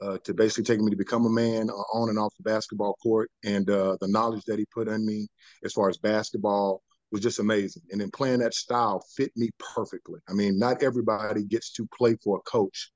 [0.03, 3.31] uh, to basically taking me to become a man on and off the basketball court,
[3.45, 5.27] and uh, the knowledge that he put on me
[5.65, 6.83] as far as basketball
[7.13, 7.83] was just amazing.
[7.91, 10.21] And then playing that style fit me perfectly.
[10.29, 12.91] I mean, not everybody gets to play for a coach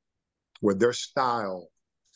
[0.61, 1.69] where their style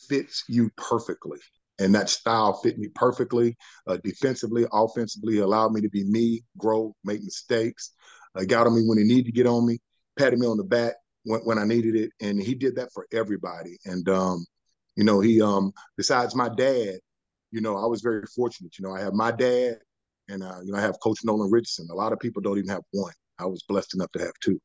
[0.08, 1.38] fits you perfectly.
[1.78, 3.56] And that style fit me perfectly,
[3.88, 7.92] uh, defensively, offensively, allowed me to be me, grow, make mistakes,
[8.36, 9.80] uh, got on me when he needed to get on me,
[10.16, 12.12] patted me on the back when, when I needed it.
[12.20, 13.76] And he did that for everybody.
[13.86, 14.46] And, um,
[14.94, 16.98] you know, he, um, besides my dad,
[17.50, 18.78] you know, I was very fortunate.
[18.78, 19.78] You know, I have my dad,
[20.28, 21.88] and uh, you know, I have Coach Nolan Richardson.
[21.90, 23.12] A lot of people don't even have one.
[23.38, 24.60] I was blessed enough to have two.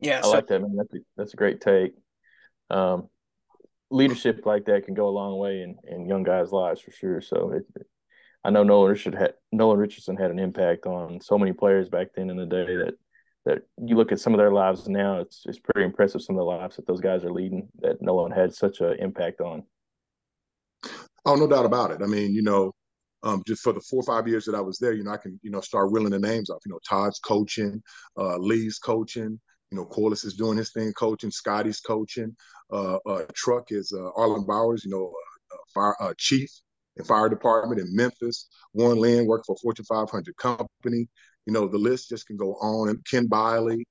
[0.00, 0.76] yeah, I so- like that, man.
[0.76, 1.92] That's a, that's a great take.
[2.70, 3.08] Um,
[3.90, 7.20] leadership like that can go a long way in, in young guys' lives for sure.
[7.20, 7.86] So it,
[8.42, 12.08] I know Nolan Richardson had Nolan Richardson had an impact on so many players back
[12.14, 12.94] then in the day that
[13.44, 16.40] that you look at some of their lives now, it's it's pretty impressive some of
[16.40, 19.62] the lives that those guys are leading that Nolan had such an impact on.
[21.26, 22.02] Oh, no doubt about it.
[22.02, 22.72] I mean, you know,
[23.24, 25.16] um, just for the four or five years that I was there, you know, I
[25.16, 26.60] can, you know, start reeling the names off.
[26.64, 27.82] You know, Todd's coaching,
[28.16, 29.40] uh, Lee's coaching,
[29.72, 32.36] you know, Corliss is doing his thing coaching, Scotty's coaching,
[32.72, 36.48] uh, uh, Truck is uh, Arlyn Bowers, you know, uh, uh, fire uh, chief
[36.96, 38.46] and fire department in Memphis.
[38.72, 41.08] Warren Lynn worked for Fortune 500 company.
[41.46, 42.88] You know, the list just can go on.
[42.88, 43.82] And Ken Biley,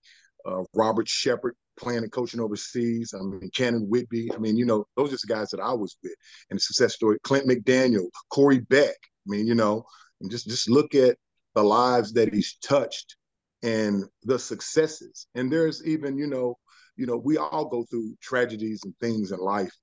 [0.73, 3.13] Robert Shepard, playing and coaching overseas.
[3.13, 4.31] I mean, Cannon Whitby.
[4.33, 6.15] I mean, you know, those are the guys that I was with.
[6.49, 8.95] And the success story, Clint McDaniel, Corey Beck.
[8.95, 9.85] I mean, you know,
[10.21, 11.17] and just just look at
[11.55, 13.15] the lives that he's touched
[13.63, 15.27] and the successes.
[15.35, 16.57] And there's even, you know,
[16.97, 19.73] you know, we all go through tragedies and things in life,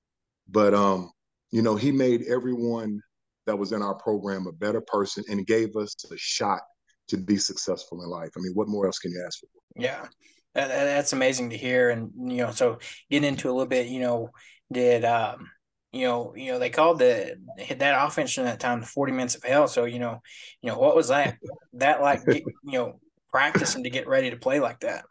[0.48, 1.10] but um,
[1.50, 3.00] you know, he made everyone
[3.46, 6.60] that was in our program a better person and gave us a shot
[7.08, 8.30] to be successful in life.
[8.36, 9.48] I mean, what more else can you ask for?
[9.76, 10.06] Yeah
[10.54, 11.90] that, that's amazing to hear.
[11.90, 12.78] And you know, so
[13.10, 14.30] getting into a little bit, you know,
[14.70, 15.50] did um,
[15.92, 19.12] you know, you know, they called the hit that offense in that time the forty
[19.12, 19.68] minutes of hell.
[19.68, 20.20] So you know,
[20.62, 21.36] you know, what was that
[21.74, 22.24] that like?
[22.24, 23.00] Get, you know,
[23.30, 25.04] practicing to get ready to play like that.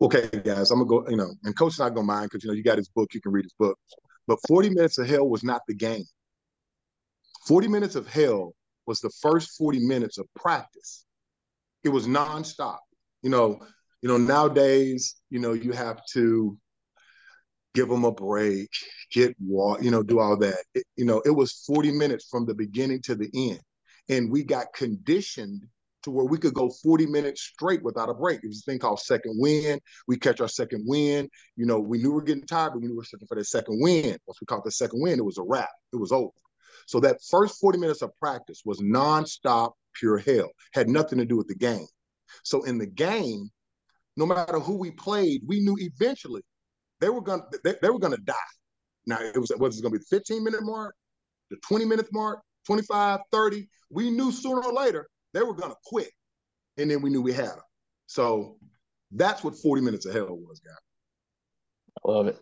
[0.00, 1.10] Okay, guys, I'm gonna go.
[1.10, 3.14] You know, and coach not gonna mind because you know you got his book.
[3.14, 3.78] You can read his book.
[4.26, 6.04] But 40 minutes of hell was not the game.
[7.46, 8.52] 40 minutes of hell
[8.86, 11.06] was the first 40 minutes of practice.
[11.82, 12.78] It was nonstop.
[13.22, 13.60] You know,
[14.02, 16.56] you know, nowadays, you know, you have to
[17.74, 18.70] give them a break,
[19.12, 20.58] get water, you know, do all that.
[20.74, 23.60] It, you know, it was 40 minutes from the beginning to the end.
[24.08, 25.66] And we got conditioned
[26.02, 28.40] to where we could go 40 minutes straight without a break.
[28.42, 29.80] It was a thing called second wind.
[30.06, 31.28] We catch our second wind.
[31.56, 33.34] You know, we knew we were getting tired, but we knew we were looking for
[33.34, 34.18] that second wind.
[34.26, 35.70] Once we caught the second wind, it was a wrap.
[35.92, 36.30] It was over.
[36.86, 40.50] So that first 40 minutes of practice was nonstop, pure hell.
[40.72, 41.86] Had nothing to do with the game.
[42.44, 43.50] So in the game,
[44.18, 46.42] no matter who we played, we knew eventually
[47.00, 48.34] they were gonna they, they were gonna die.
[49.06, 50.94] Now it was was it gonna be the 15 minute mark,
[51.50, 53.68] the 20 minute mark, 25, 30.
[53.90, 56.10] We knew sooner or later they were gonna quit.
[56.76, 57.60] And then we knew we had them.
[58.06, 58.58] So
[59.12, 60.74] that's what 40 minutes of hell was, guys.
[62.04, 62.38] I love it.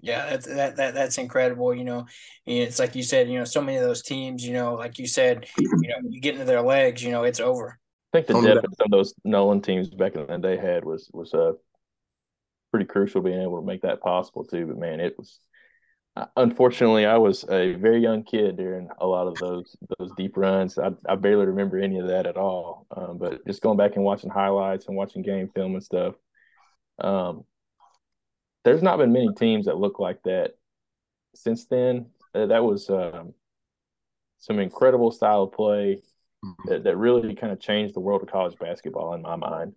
[0.00, 1.74] Yeah, that's that, that that's incredible.
[1.74, 2.06] You know,
[2.46, 3.28] it's like you said.
[3.28, 4.46] You know, so many of those teams.
[4.46, 7.02] You know, like you said, you know, you get into their legs.
[7.02, 7.78] You know, it's over.
[8.12, 10.84] I think the depth that some of those Nolan teams back in the day had
[10.84, 11.52] was was uh,
[12.70, 14.66] pretty crucial being able to make that possible too.
[14.66, 15.38] But man, it was
[16.16, 20.36] uh, unfortunately I was a very young kid during a lot of those those deep
[20.36, 20.78] runs.
[20.78, 22.86] I, I barely remember any of that at all.
[22.96, 26.14] Um, but just going back and watching highlights and watching game film and stuff,
[27.00, 27.44] um,
[28.64, 30.54] there's not been many teams that look like that
[31.34, 32.06] since then.
[32.34, 33.34] Uh, that was um,
[34.38, 36.00] some incredible style of play.
[36.66, 39.72] That, that really kind of changed the world of college basketball in my mind?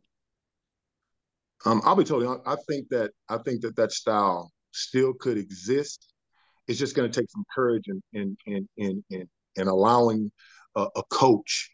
[1.66, 2.48] Um, I'll be totally honest.
[2.48, 6.14] I think that I think that that style still could exist.
[6.68, 10.32] It's just going to take some courage and in in in in, in allowing
[10.76, 11.70] a, a coach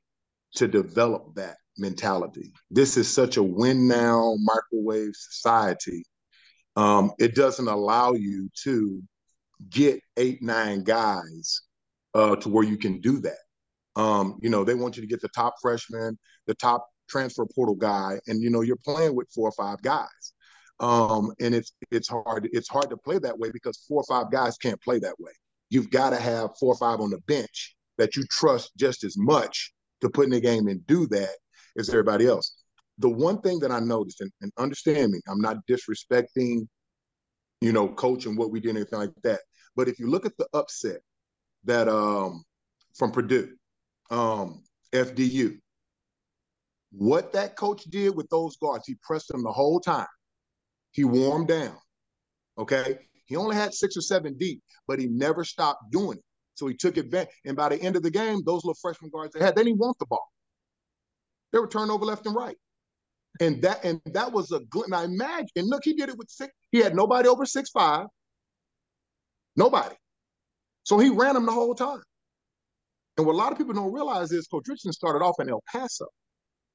[0.56, 2.52] to develop that mentality.
[2.72, 6.04] This is such a win now microwave society.
[6.76, 9.02] Um, it doesn't allow you to
[9.70, 11.62] get eight nine guys
[12.14, 13.38] uh, to where you can do that.
[13.98, 17.76] Um, you know, they want you to get the top freshman, the top transfer portal
[17.76, 20.34] guy, and you know, you're playing with four or five guys.
[20.80, 24.32] Um, and it's it's hard it's hard to play that way because four or five
[24.32, 25.32] guys can't play that way.
[25.72, 29.18] You've got to have four or five on the bench that you trust just as
[29.18, 31.36] much to put in the game and do that
[31.80, 32.64] as everybody else.
[33.00, 36.68] The one thing that I noticed, and, and understand me, I'm not disrespecting,
[37.62, 39.40] you know, coach and what we did, anything like that.
[39.76, 41.02] But if you look at the upset
[41.64, 42.44] that um
[42.96, 43.56] from Purdue,
[44.10, 45.58] um, FDU.
[46.92, 50.08] What that coach did with those guards, he pressed them the whole time.
[50.92, 51.78] He warmed down.
[52.58, 53.00] Okay.
[53.26, 56.24] He only had six or seven deep, but he never stopped doing it.
[56.56, 57.34] So he took advantage.
[57.46, 59.80] And by the end of the game, those little freshman guards they had, they didn't
[59.80, 60.28] want the ball.
[61.52, 62.58] They were turned over left and right.
[63.40, 64.90] And that and that was a good.
[64.90, 66.52] Now imagine, look, he did it with six.
[66.72, 68.08] He had nobody over six five.
[69.56, 69.96] Nobody.
[70.84, 72.02] So he ran them the whole time.
[73.18, 75.64] And what a lot of people don't realize is Coach Richardson started off in El
[75.72, 76.06] Paso.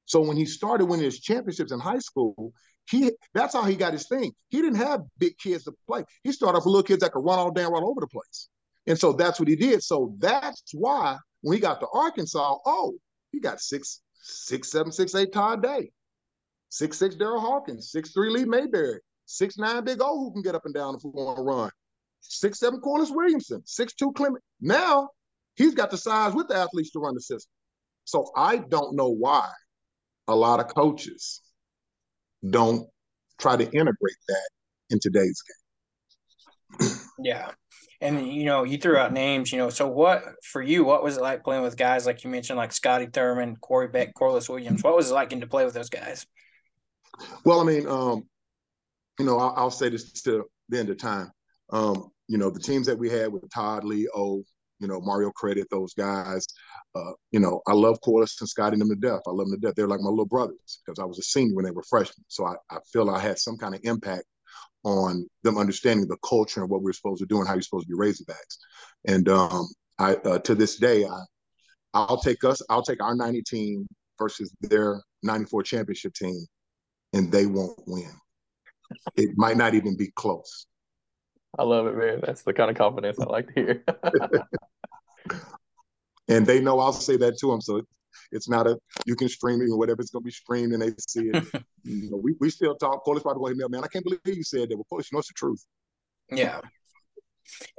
[0.05, 2.51] So when he started winning his championships in high school,
[2.89, 4.33] he that's how he got his thing.
[4.49, 6.03] He didn't have big kids to play.
[6.23, 8.49] He started off with little kids that could run all down all over the place.
[8.87, 9.81] And so that's what he did.
[9.81, 12.93] So that's why when he got to Arkansas, oh,
[13.31, 15.91] he got six, six, seven, six, eight Todd Day,
[16.67, 20.55] six, six Darrell Hawkins, six, three Lee Mayberry, six, nine Big O who can get
[20.55, 21.71] up and down if we want to run,
[22.19, 24.43] six, seven Corliss Williamson, six, two Clement.
[24.59, 25.09] Now
[25.55, 27.51] he's got the size with the athletes to run the system.
[28.05, 29.49] So I don't know why
[30.27, 31.41] a lot of coaches
[32.47, 32.87] don't
[33.39, 34.49] try to integrate that
[34.89, 35.41] in today's
[36.79, 36.89] game.
[37.19, 37.51] yeah.
[38.01, 39.69] And you know, you threw out names, you know.
[39.69, 42.73] So what for you, what was it like playing with guys like you mentioned, like
[42.73, 44.83] Scotty Thurman, Corey Beck, Corliss Williams?
[44.83, 46.25] What was it like getting to play with those guys?
[47.45, 48.23] Well, I mean, um,
[49.19, 51.31] you know, I'll, I'll, say this to the end of time.
[51.69, 54.43] Um, you know, the teams that we had with Todd Lee, O,
[54.79, 56.45] you know, Mario Credit, those guys.
[56.95, 59.21] Uh, you know, I love Corliss and Scotty them to death.
[59.27, 59.75] I love them to death.
[59.75, 62.25] They're like my little brothers because I was a senior when they were freshmen.
[62.27, 64.25] So I, I feel I had some kind of impact
[64.83, 67.61] on them understanding the culture and what we are supposed to do and how you're
[67.61, 68.57] supposed to be Razorbacks.
[69.07, 69.67] And um,
[69.97, 71.21] I, uh, to this day, I,
[71.93, 73.87] I'll take us, I'll take our 90 team
[74.19, 76.45] versus their 94 championship team,
[77.13, 78.11] and they won't win.
[79.15, 80.67] It might not even be close.
[81.57, 82.19] I love it, man.
[82.23, 83.83] That's the kind of confidence I like to hear.
[86.27, 87.61] and they know I'll say that to them.
[87.61, 87.81] So
[88.31, 90.81] it's not a you can stream it or whatever it's going to be streamed and
[90.81, 91.43] they see it.
[91.83, 93.03] you know, we, we still talk.
[93.03, 94.75] Corliss probably going, man, I can't believe you said that.
[94.75, 95.63] Well, Corliss, you know, it's the truth.
[96.31, 96.61] Yeah.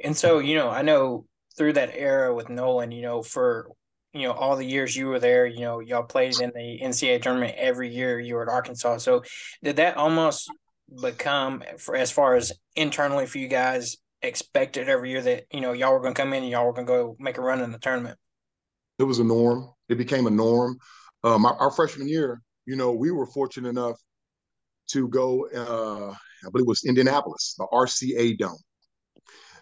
[0.03, 3.71] And so, you know, I know through that era with Nolan, you know, for
[4.13, 7.23] you know all the years you were there, you know, y'all played in the NCAA
[7.23, 8.99] tournament every year you were at Arkansas.
[8.99, 9.23] So
[9.63, 10.51] did that almost
[11.01, 15.73] become for as far as internally for you guys expected every year that you know
[15.73, 17.61] y'all were going to come in and y'all were going to go make a run
[17.61, 18.19] in the tournament?
[18.99, 19.71] It was a norm.
[19.89, 20.79] It became a norm.
[21.23, 23.99] Um, our, our, freshman year, you know, we were fortunate enough
[24.89, 25.49] to go.
[25.49, 26.15] Uh,
[26.47, 28.59] I believe it was Indianapolis, the RCA Dome.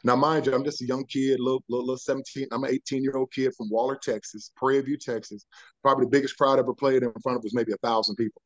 [0.05, 2.49] Now, mind you, I'm just a young kid, little, little, little 17.
[2.51, 5.47] I'm an 18 year old kid from Waller, Texas, Prairie View, Texas.
[5.83, 8.43] Probably the biggest crowd I ever played in front of was maybe a thousand people.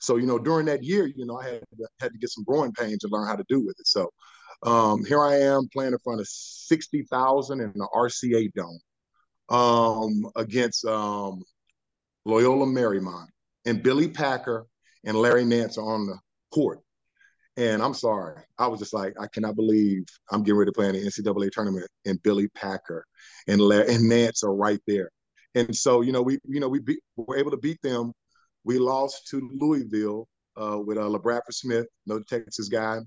[0.00, 2.44] So, you know, during that year, you know, I had to, had to get some
[2.44, 3.86] growing pains and learn how to do with it.
[3.86, 4.10] So,
[4.62, 8.78] um, here I am playing in front of 60,000 in the RCA Dome
[9.48, 11.42] um, against um,
[12.24, 13.28] Loyola Marymount,
[13.66, 14.66] and Billy Packer
[15.04, 16.18] and Larry Nance on the
[16.52, 16.80] court.
[17.56, 20.88] And I'm sorry, I was just like, I cannot believe I'm getting ready to play
[20.88, 23.04] in the NCAA tournament, and Billy Packer
[23.48, 25.10] and Larry and Nance are right there.
[25.54, 28.12] And so, you know, we, you know, we be, were able to beat them.
[28.64, 32.98] We lost to Louisville uh, with uh, LaBradford Smith, no Texas guy,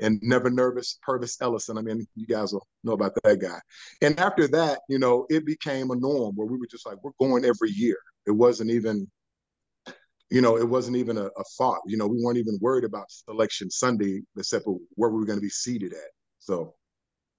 [0.00, 1.78] and Never Nervous Pervis Ellison.
[1.78, 3.58] I mean, you guys will know about that guy.
[4.02, 7.12] And after that, you know, it became a norm where we were just like, we're
[7.18, 7.96] going every year.
[8.26, 9.10] It wasn't even,
[10.30, 11.80] you know, it wasn't even a, a thought.
[11.86, 15.38] You know, we weren't even worried about selection Sunday, except for where we were going
[15.38, 16.10] to be seated at.
[16.38, 16.74] So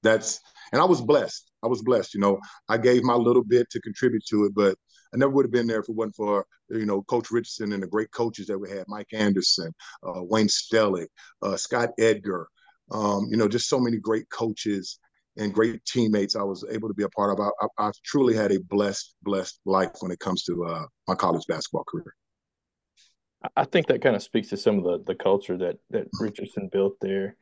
[0.02, 0.40] that's,
[0.72, 1.52] and I was blessed.
[1.64, 2.14] I was blessed.
[2.14, 4.76] You know, I gave my little bit to contribute to it, but
[5.14, 7.82] I never would have been there if it wasn't for you know Coach Richardson and
[7.82, 11.08] the great coaches that we had, Mike Anderson, uh, Wayne Stellick,
[11.42, 12.48] uh, Scott Edgar.
[12.92, 15.00] Um, you know, just so many great coaches
[15.38, 17.40] and great teammates I was able to be a part of.
[17.40, 21.16] I, I, I truly had a blessed, blessed life when it comes to uh, my
[21.16, 22.14] college basketball career.
[23.56, 26.70] I think that kind of speaks to some of the the culture that that Richardson
[26.72, 27.38] built there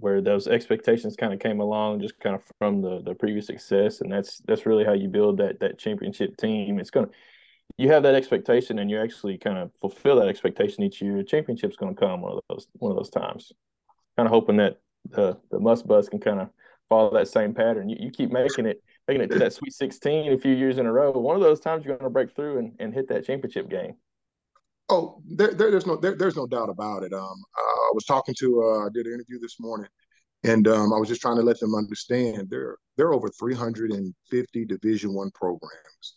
[0.00, 4.00] where those expectations kind of came along just kind of from the the previous success
[4.00, 6.78] and that's that's really how you build that that championship team.
[6.78, 7.12] It's going to
[7.76, 11.22] you have that expectation and you actually kind of fulfill that expectation each year.
[11.22, 13.52] Championship's going to come one of those one of those times.
[14.16, 14.78] Kind of hoping that
[15.10, 16.48] the the Muss Bus can kind of
[16.88, 17.88] follow that same pattern.
[17.88, 20.86] You, you keep making it making it to that sweet 16 a few years in
[20.86, 21.10] a row.
[21.12, 23.94] One of those times you're going to break through and, and hit that championship game
[24.88, 27.12] Oh, there, there, there's no there, there's no doubt about it.
[27.12, 29.88] Um, I was talking to uh, I did an interview this morning,
[30.44, 34.64] and um, I was just trying to let them understand there there are over 350
[34.64, 36.16] Division One programs.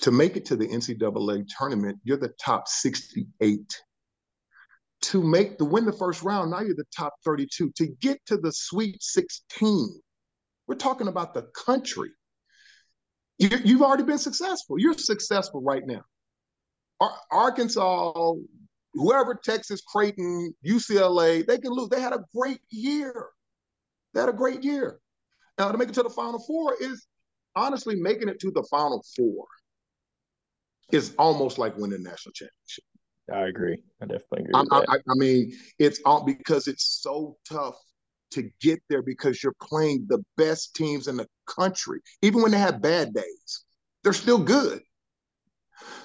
[0.00, 3.80] To make it to the NCAA tournament, you're the top 68.
[5.02, 7.72] To make the win the first round, now you're the top 32.
[7.76, 10.00] To get to the Sweet 16,
[10.66, 12.10] we're talking about the country.
[13.38, 14.78] You, you've already been successful.
[14.78, 16.02] You're successful right now.
[17.30, 18.34] Arkansas,
[18.94, 21.88] whoever, Texas, Creighton, UCLA, they can lose.
[21.88, 23.28] They had a great year.
[24.12, 25.00] They had a great year.
[25.58, 27.06] Now to make it to the Final Four is
[27.56, 29.46] honestly making it to the Final Four
[30.92, 32.84] is almost like winning the national championship.
[33.32, 33.78] I agree.
[34.02, 34.68] I definitely agree.
[34.72, 37.76] I, I, I, mean, it's all because it's so tough
[38.32, 42.00] to get there because you're playing the best teams in the country.
[42.22, 43.64] Even when they have bad days,
[44.02, 44.80] they're still good.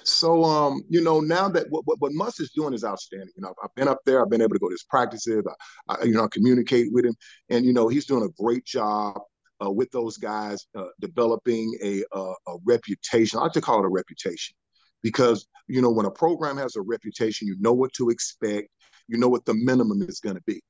[0.04, 3.32] So, um, you know, now that what, what, what Muss is doing is outstanding.
[3.36, 4.22] You know, I've been up there.
[4.22, 5.44] I've been able to go to his practices.
[5.88, 7.14] I, I you know, communicate with him,
[7.50, 9.20] and you know, he's doing a great job
[9.64, 13.38] uh, with those guys, uh, developing a, a, a reputation.
[13.38, 14.54] I like to call it a reputation,
[15.02, 18.68] because you know, when a program has a reputation, you know what to expect.
[19.08, 20.60] You know what the minimum is going to be,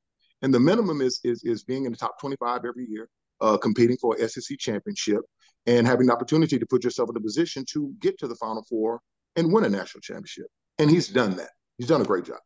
[0.42, 3.08] and the minimum is is is being in the top twenty five every year,
[3.40, 5.22] uh, competing for SEC championship,
[5.66, 8.62] and having the opportunity to put yourself in a position to get to the Final
[8.68, 9.00] Four
[9.34, 10.46] and win a national championship.
[10.78, 11.50] And he's done that.
[11.78, 12.38] He's done a great job.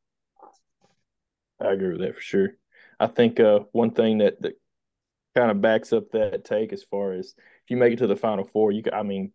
[1.61, 2.49] I agree with that for sure.
[2.99, 4.55] I think uh, one thing that, that
[5.37, 8.17] kind of backs up that take as far as if you make it to the
[8.17, 9.33] Final Four, you can, I mean,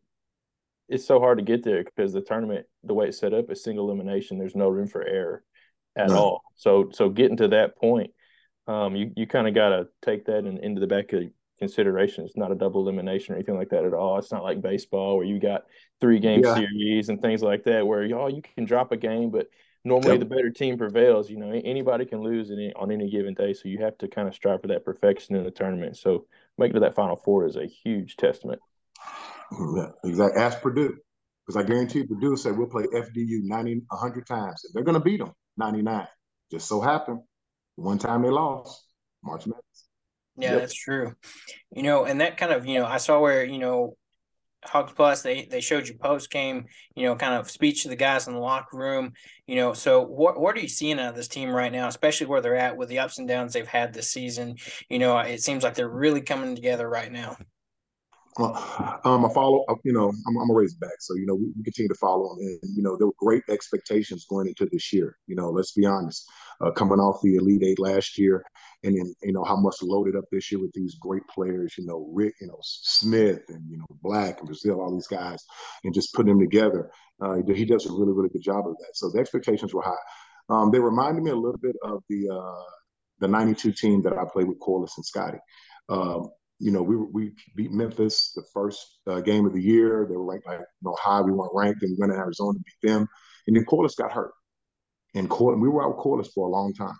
[0.87, 3.63] it's so hard to get there because the tournament, the way it's set up, is
[3.63, 4.37] single elimination.
[4.37, 5.43] There's no room for error
[5.95, 6.17] at no.
[6.17, 6.41] all.
[6.55, 8.11] So, so getting to that point,
[8.67, 11.23] um, you you kind of got to take that in, into the back of
[11.59, 12.25] consideration.
[12.25, 14.17] It's not a double elimination or anything like that at all.
[14.17, 15.63] It's not like baseball where you got
[16.01, 16.55] three game yeah.
[16.55, 19.47] series and things like that where y'all you can drop a game, but
[19.83, 20.19] normally yep.
[20.19, 21.29] the better team prevails.
[21.29, 24.27] You know, anybody can lose any, on any given day, so you have to kind
[24.27, 25.97] of strive for that perfection in the tournament.
[25.97, 26.25] So
[26.57, 28.59] making to that Final Four is a huge testament.
[29.53, 29.77] Mm-hmm.
[29.77, 30.41] Yeah, exactly.
[30.41, 30.97] Ask Purdue,
[31.45, 35.03] because I guarantee Purdue said we'll play FDU 90, 100 times, and they're going to
[35.03, 36.07] beat them 99.
[36.51, 37.21] Just so happened,
[37.75, 38.85] one time they lost,
[39.23, 39.84] March Madness.
[40.37, 40.59] Yeah, yep.
[40.61, 41.13] that's true.
[41.71, 43.95] You know, and that kind of, you know, I saw where, you know,
[44.67, 46.65] Hogs Plus, they they showed you post game,
[46.95, 49.13] you know, kind of speech to the guys in the locker room.
[49.47, 52.27] You know, so what what are you seeing out of this team right now, especially
[52.27, 54.55] where they're at with the ups and downs they've had this season?
[54.89, 57.37] You know, it seems like they're really coming together right now.
[58.37, 59.63] Well, um, I follow.
[59.69, 62.35] Uh, you know, I'm, I'm a Razorback, so you know we, we, continue to follow
[62.35, 62.39] them.
[62.39, 65.17] And you know, there were great expectations going into this year.
[65.27, 66.27] You know, let's be honest.
[66.59, 68.43] Uh, coming off the Elite Eight last year,
[68.85, 71.73] and then you know how much loaded up this year with these great players.
[71.77, 75.43] You know, Rick, you know Smith, and you know Black and Brazile, all these guys,
[75.83, 76.89] and just putting them together.
[77.21, 78.91] Uh, he does a really, really good job of that.
[78.93, 79.93] So the expectations were high.
[80.49, 82.63] Um, they reminded me a little bit of the uh,
[83.19, 85.39] the '92 team that I played with Corliss and Scotty.
[85.89, 86.29] Um,
[86.59, 90.05] you know, we we beat Memphis the first uh, game of the year.
[90.07, 91.21] They were ranked like you know high.
[91.21, 93.07] We weren't ranked, and we went to Arizona to beat them.
[93.47, 94.31] And then Corliss got hurt,
[95.15, 96.95] and Cor- we were out with Corliss for a long time.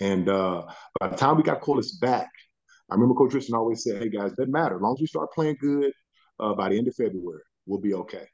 [0.00, 0.62] And uh,
[0.98, 2.28] by the time we got Corliss back,
[2.90, 4.76] I remember Coach Richardson always said, "Hey guys, doesn't matter.
[4.76, 5.92] As long as we start playing good
[6.40, 8.26] uh, by the end of February, we'll be okay."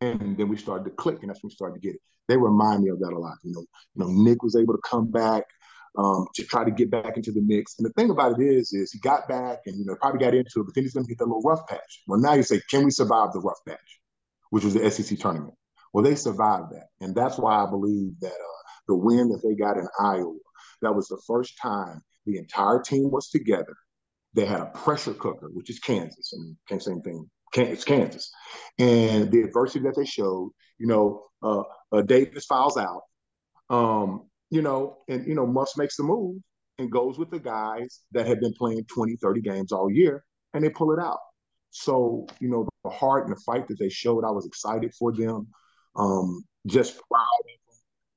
[0.00, 2.00] And then we started to click, and that's when we started to get it.
[2.28, 3.36] They remind me of that a lot.
[3.42, 5.44] You know, you know, Nick was able to come back
[5.96, 7.74] um, to try to get back into the mix.
[7.78, 10.34] And the thing about it is, is he got back and you know probably got
[10.34, 12.02] into it, but then he's going to get that little rough patch.
[12.06, 14.00] Well, now you say, can we survive the rough patch,
[14.50, 15.54] which was the SEC tournament?
[15.92, 19.54] Well, they survived that, and that's why I believe that uh, the win that they
[19.54, 20.34] got in Iowa
[20.82, 23.74] that was the first time the entire team was together.
[24.34, 26.32] They had a pressure cooker, which is Kansas.
[26.34, 27.28] I mean, can't say anything.
[27.54, 28.30] It's Kansas,
[28.78, 30.52] and the adversity that they showed.
[30.78, 33.02] You know, uh, uh, Davis fouls out.
[33.70, 36.36] Um, you know, and you know, Muss makes the move
[36.78, 40.24] and goes with the guys that have been playing 20, 30 games all year,
[40.54, 41.18] and they pull it out.
[41.70, 45.12] So, you know, the heart and the fight that they showed, I was excited for
[45.12, 45.48] them.
[45.96, 47.26] Um, just proud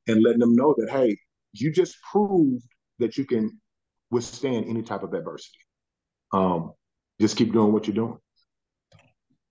[0.07, 1.17] and letting them know that, hey,
[1.53, 2.65] you just proved
[2.99, 3.59] that you can
[4.09, 5.57] withstand any type of adversity.
[6.33, 6.73] Um,
[7.19, 8.17] just keep doing what you're doing.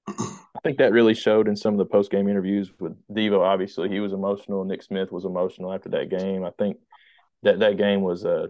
[0.08, 3.40] I think that really showed in some of the post game interviews with Devo.
[3.40, 4.64] Obviously, he was emotional.
[4.64, 6.44] Nick Smith was emotional after that game.
[6.44, 6.78] I think
[7.42, 8.48] that that game was a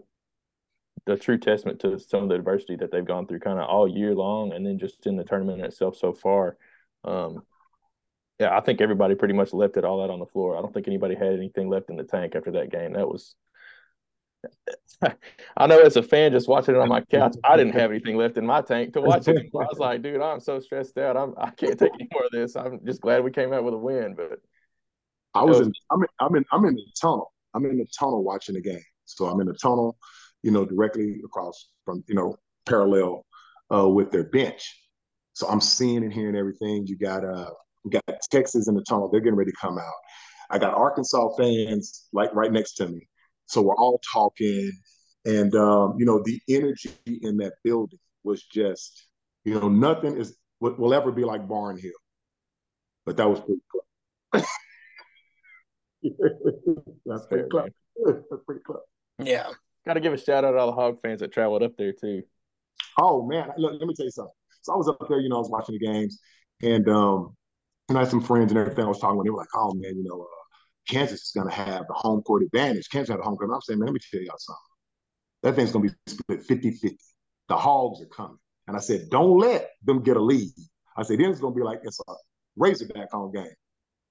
[1.06, 3.88] a true testament to some of the adversity that they've gone through kind of all
[3.88, 6.56] year long, and then just in the tournament itself so far.
[7.04, 7.42] Um,
[8.40, 10.56] yeah, I think everybody pretty much left it all out on the floor.
[10.56, 12.94] I don't think anybody had anything left in the tank after that game.
[12.94, 13.34] That was
[15.56, 18.16] I know as a fan just watching it on my couch, I didn't have anything
[18.16, 19.36] left in my tank to watch it.
[19.36, 21.16] I was like, dude, I'm so stressed out.
[21.16, 22.56] I'm I can't take any more of this.
[22.56, 24.14] I'm just glad we came out with a win.
[24.14, 24.40] But
[25.34, 27.32] I was, was in I'm in I'm in I'm in the tunnel.
[27.54, 28.82] I'm in the tunnel watching the game.
[29.04, 29.98] So I'm in the tunnel,
[30.42, 33.26] you know, directly across from, you know, parallel
[33.74, 34.78] uh, with their bench.
[35.32, 36.86] So I'm seeing and hearing everything.
[36.86, 37.50] You got uh
[37.84, 39.94] you got Texas in the tunnel, they're getting ready to come out.
[40.50, 43.08] I got Arkansas fans like right next to me.
[43.46, 44.70] So we're all talking,
[45.24, 49.06] and um, you know the energy in that building was just,
[49.44, 51.90] you know, nothing is will ever be like Barnhill,
[53.06, 54.44] but that was pretty close.
[57.06, 57.70] That's pretty close.
[58.04, 58.82] That's pretty close.
[59.18, 59.48] Yeah.
[59.86, 61.92] Got to give a shout out to all the Hog fans that traveled up there
[61.92, 62.22] too.
[62.98, 64.32] Oh man, look, let me tell you something.
[64.62, 66.18] So I was up there, you know, I was watching the games,
[66.62, 67.36] and um,
[67.90, 68.84] and I had some friends and everything.
[68.84, 69.26] I was talking with.
[69.26, 70.40] They were like, "Oh man, you know, uh,
[70.88, 72.88] Kansas is going to have the home court advantage.
[72.88, 73.50] Kansas had the home court.
[73.52, 74.60] I'm saying, man, let me tell y'all something.
[75.42, 76.98] That thing's going to be split 50 50.
[77.48, 78.38] The Hogs are coming.
[78.66, 80.52] And I said, don't let them get a lead.
[80.96, 82.12] I said, then it's going to be like it's a
[82.56, 83.54] Razorback home game.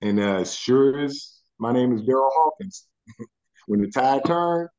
[0.01, 2.88] And uh, sure as my name is Darrell Hawkins,
[3.68, 4.69] when the tide turned,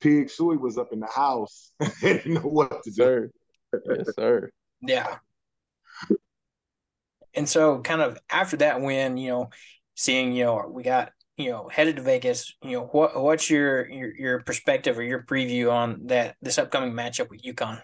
[0.00, 1.72] Pig Sooie was up in the house.
[2.00, 3.28] didn't know what to do.
[3.88, 4.50] Yes, sir.
[4.80, 5.16] Yeah.
[7.34, 9.50] And so, kind of after that win, you know,
[9.94, 12.54] seeing you know we got you know headed to Vegas.
[12.62, 16.92] You know, what what's your your your perspective or your preview on that this upcoming
[16.92, 17.80] matchup with UConn?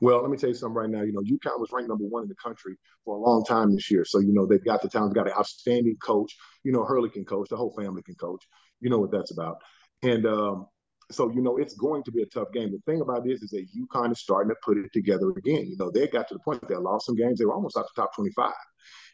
[0.00, 1.02] Well, let me tell you something right now.
[1.02, 3.90] You know, UConn was ranked number one in the country for a long time this
[3.90, 4.04] year.
[4.06, 6.34] So, you know, they've got the talent, got an outstanding coach.
[6.64, 8.42] You know, Hurley can coach, the whole family can coach.
[8.80, 9.58] You know what that's about.
[10.02, 10.66] And um,
[11.10, 12.70] so, you know, it's going to be a tough game.
[12.70, 15.66] The thing about this is that UConn is starting to put it together again.
[15.68, 17.38] You know, they got to the point they lost some games.
[17.38, 18.52] They were almost out the top 25.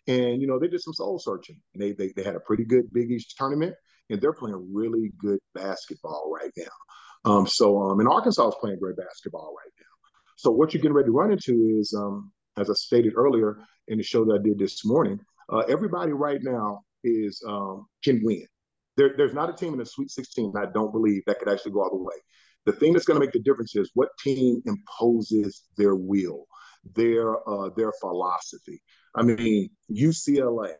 [0.09, 1.61] And, you know, they did some soul searching.
[1.75, 3.75] And they, they, they had a pretty good Big East tournament,
[4.11, 7.31] and they're playing really good basketball right now.
[7.31, 9.87] Um, so, um, and Arkansas is playing great basketball right now.
[10.37, 13.59] So what you're getting ready to run into is, um, as I stated earlier
[13.89, 15.19] in the show that I did this morning,
[15.53, 18.47] uh, everybody right now is um, can win.
[18.97, 21.73] There, there's not a team in the Sweet 16 I don't believe that could actually
[21.73, 22.15] go all the way.
[22.65, 26.47] The thing that's going to make the difference is what team imposes their will,
[26.95, 28.83] their uh, their philosophy.
[29.15, 30.73] I mean, UCLA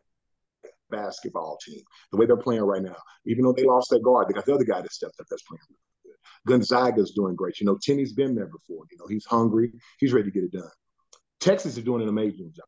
[0.89, 1.81] basketball team,
[2.11, 4.53] the way they're playing right now, even though they lost their guard, they got the
[4.53, 6.51] other guy that stepped up that's playing really good.
[6.51, 7.59] Gonzaga's doing great.
[7.59, 8.85] You know, Timme's been there before.
[8.91, 9.71] You know, he's hungry.
[9.99, 10.69] He's ready to get it done.
[11.39, 12.65] Texas is doing an amazing job.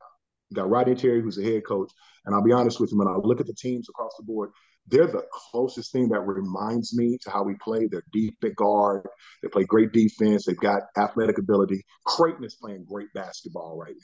[0.50, 1.92] You got Rodney Terry, who's the head coach.
[2.26, 4.52] And I'll be honest with you, when I look at the teams across the board,
[4.90, 7.88] they're the closest thing that reminds me to how we play.
[7.88, 9.08] They're deep at guard.
[9.42, 10.46] They play great defense.
[10.46, 11.84] They've got athletic ability.
[12.06, 13.96] Creighton is playing great basketball right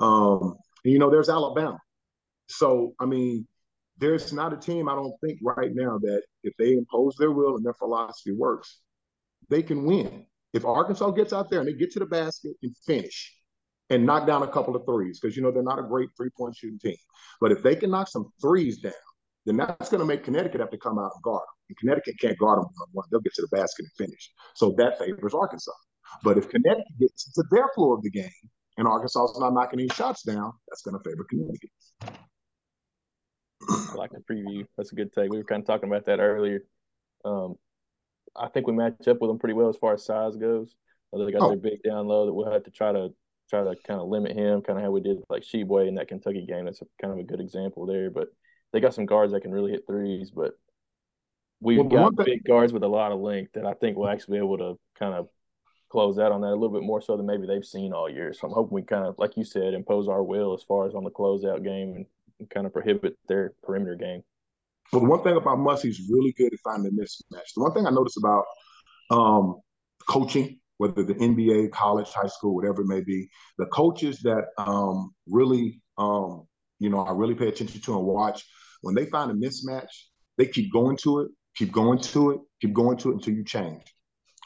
[0.00, 0.06] now.
[0.06, 1.78] Um, and, you know, there's Alabama.
[2.48, 3.46] So, I mean,
[3.98, 7.56] there's not a team I don't think right now that if they impose their will
[7.56, 8.80] and their philosophy works,
[9.48, 10.26] they can win.
[10.52, 13.34] If Arkansas gets out there and they get to the basket and finish
[13.90, 16.56] and knock down a couple of threes, because you know they're not a great three-point
[16.56, 16.96] shooting team.
[17.40, 18.92] But if they can knock some threes down,
[19.46, 21.54] then that's going to make Connecticut have to come out and guard them.
[21.68, 23.06] And Connecticut can't guard them one one.
[23.10, 24.30] They'll get to the basket and finish.
[24.54, 25.72] So that favors Arkansas.
[26.22, 28.30] But if Connecticut gets to their floor of the game
[28.78, 31.70] and Arkansas is not knocking any shots down, that's going to favor Connecticut.
[33.68, 34.66] I like the preview.
[34.76, 35.30] That's a good take.
[35.30, 36.64] We were kind of talking about that earlier.
[37.24, 37.54] Um,
[38.36, 40.74] I think we match up with them pretty well as far as size goes.
[41.12, 41.48] They got oh.
[41.50, 43.10] their big down low that we'll have to try to
[43.48, 46.08] try to kind of limit him, kind of how we did like Tshiebwe in that
[46.08, 46.64] Kentucky game.
[46.64, 48.10] That's a, kind of a good example there.
[48.10, 48.28] But
[48.74, 50.32] they got some guards that can really hit threes.
[50.32, 50.58] But
[51.60, 54.38] we've well, got big guards with a lot of length that I think we'll actually
[54.38, 55.28] be able to kind of
[55.88, 58.34] close out on that a little bit more so than maybe they've seen all year.
[58.34, 60.94] So I'm hoping we kind of, like you said, impose our will as far as
[60.96, 62.06] on the closeout game and,
[62.40, 64.24] and kind of prohibit their perimeter game.
[64.92, 67.54] Well, the one thing about Muss, he's really good at finding the mismatch.
[67.54, 68.44] The one thing I noticed about
[69.10, 69.60] um,
[70.08, 75.14] coaching, whether the NBA, college, high school, whatever it may be, the coaches that um,
[75.28, 76.48] really, um,
[76.80, 78.44] you know, I really pay attention to and watch,
[78.84, 79.88] when they find a mismatch,
[80.36, 83.44] they keep going to it, keep going to it, keep going to it until you
[83.44, 83.82] change.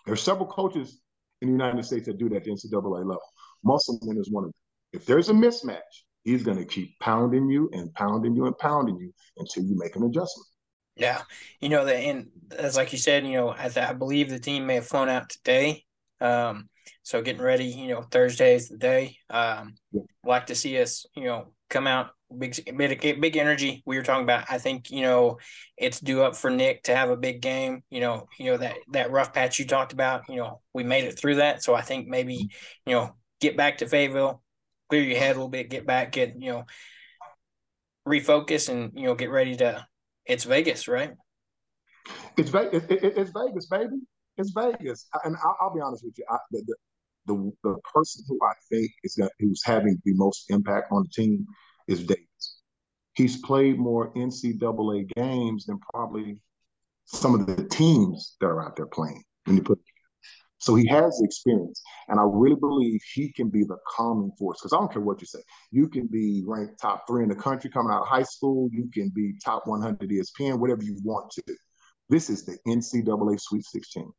[0.04, 1.00] There are several coaches
[1.42, 3.20] in the United States that do that at the NCAA level.
[3.64, 4.54] Musselman is one of them.
[4.92, 5.80] If there's a mismatch,
[6.22, 9.96] he's going to keep pounding you and pounding you and pounding you until you make
[9.96, 10.46] an adjustment.
[10.94, 11.22] Yeah,
[11.60, 14.66] you know, that, and as like you said, you know, I, I believe the team
[14.66, 15.84] may have flown out today.
[16.20, 16.68] Um,
[17.02, 19.16] so getting ready, you know, Thursday is the day.
[19.30, 20.02] Um, yeah.
[20.24, 23.82] like to see us, you know, come out big, big, big energy.
[23.86, 24.46] We were talking about.
[24.48, 25.38] I think you know
[25.76, 27.82] it's due up for Nick to have a big game.
[27.90, 30.22] You know, you know that that rough patch you talked about.
[30.28, 31.62] You know, we made it through that.
[31.62, 32.50] So I think maybe
[32.86, 34.42] you know get back to Fayetteville,
[34.88, 36.64] clear your head a little bit, get back, get you know,
[38.06, 39.86] refocus, and you know, get ready to.
[40.26, 41.12] It's Vegas, right?
[42.36, 42.84] It's Vegas.
[42.84, 43.96] It, it, it's Vegas, baby.
[44.36, 45.08] It's Vegas.
[45.24, 46.24] And I'll, be honest with you.
[46.30, 46.62] I, the,
[47.26, 51.08] the, the person who I think is that who's having the most impact on the
[51.08, 51.46] team
[51.88, 52.24] is Davis.
[53.14, 56.40] He's played more NCAA games than probably
[57.06, 59.80] some of the teams that are out there playing when you put
[60.60, 64.58] so he has experience, and I really believe he can be the calming force.
[64.60, 65.38] Because I don't care what you say,
[65.70, 68.68] you can be ranked top three in the country coming out of high school.
[68.72, 71.56] You can be top 100 ESPN, whatever you want to.
[72.08, 74.10] This is the NCAA Sweet 16,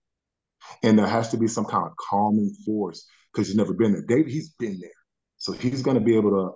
[0.84, 4.06] and there has to be some kind of calming force because he's never been there.
[4.08, 4.90] David, he's been there,
[5.38, 6.52] so he's going to be able to.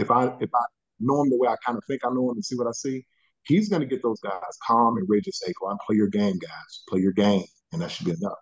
[0.00, 0.64] If I if I
[0.98, 2.72] know him the way I kind of think I know him and see what I
[2.72, 3.04] see,
[3.44, 6.08] he's going to get those guys calm and ready to say, "Go on, play your
[6.08, 6.82] game, guys.
[6.88, 8.38] Play your game," and that should be enough.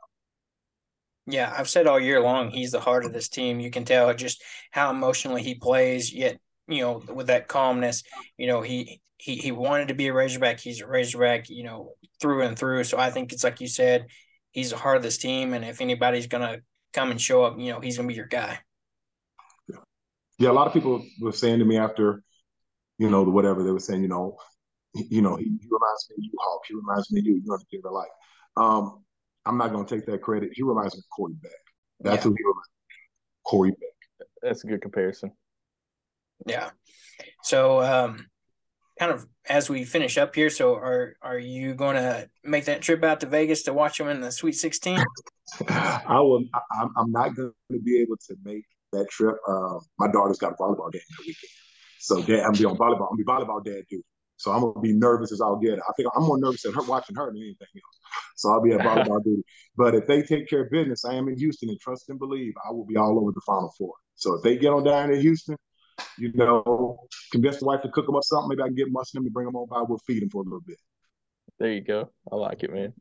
[1.27, 3.61] Yeah, I've said all year long he's the heart of this team.
[3.61, 8.03] You can tell just how emotionally he plays, yet you know with that calmness.
[8.37, 10.61] You know he he he wanted to be a Razorback.
[10.61, 12.85] He's a Razorback, you know, through and through.
[12.85, 14.07] So I think it's like you said,
[14.53, 16.59] he's the heart of this team, and if anybody's gonna
[16.93, 18.61] come and show up, you know, he's gonna be your guy.
[20.39, 20.51] Yeah, yeah.
[20.51, 22.23] A lot of people were saying to me after
[22.99, 24.37] you know, the whatever they were saying, you know,
[24.95, 26.63] you know, he, he reminds me of you, Hawk.
[26.69, 27.41] He reminds me of you.
[27.45, 28.09] You understand the like.
[28.57, 29.05] Um,
[29.47, 30.51] I'm not going to take that credit.
[30.53, 31.53] He reminds me of Corey Beck.
[32.01, 32.23] That's yeah.
[32.23, 34.29] who he reminds me of, Corey Beck.
[34.43, 35.33] That's a good comparison.
[36.45, 36.71] Yeah.
[37.45, 38.27] So, um,
[38.99, 42.83] kind of as we finish up here, so are are you going to make that
[42.83, 44.99] trip out to Vegas to watch them in the Sweet 16?
[45.69, 46.45] I will.
[46.55, 49.37] I, I'm not going to be able to make that trip.
[49.47, 51.51] Uh, my daughter's got a volleyball game that weekend,
[51.99, 53.09] so dad, I'm be on volleyball.
[53.11, 54.05] I'm be volleyball dad duty.
[54.37, 55.79] So I'm gonna be nervous as I'll get.
[55.79, 57.99] I think I'm more nervous at her watching her than anything else.
[58.37, 59.43] So I'll be at volleyball duty.
[59.77, 62.55] But if they take care of business, I am in Houston, and trust and believe,
[62.67, 63.95] I will be all over the Final Four.
[64.15, 65.57] So if they get on down in Houston,
[66.17, 67.01] you know,
[67.33, 68.49] convince the wife to cook them up something.
[68.51, 69.83] Maybe I can get Muslim and bring them on by.
[69.83, 70.79] We'll feed them for a little bit.
[71.59, 72.11] There you go.
[72.31, 72.93] I like it, man.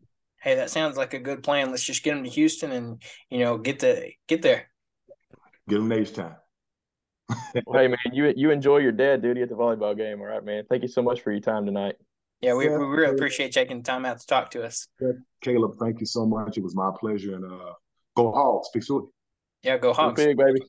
[0.41, 1.69] Hey, that sounds like a good plan.
[1.69, 4.69] Let's just get them to Houston and you know get the get there.
[5.67, 6.35] Get them H time.
[7.29, 7.35] well,
[7.73, 10.21] hey man, you you enjoy your dad duty at the volleyball game.
[10.21, 10.63] All right, man.
[10.69, 11.95] Thank you so much for your time tonight.
[12.41, 14.87] Yeah, we, yeah, we really appreciate taking the time out to talk to us.
[15.41, 16.57] Caleb, thank you so much.
[16.57, 17.35] It was my pleasure.
[17.35, 17.73] And uh,
[18.15, 18.67] go Hawks.
[18.67, 19.07] Speak soon.
[19.63, 20.21] Yeah, go Hawks.
[20.21, 20.59] Go big, baby.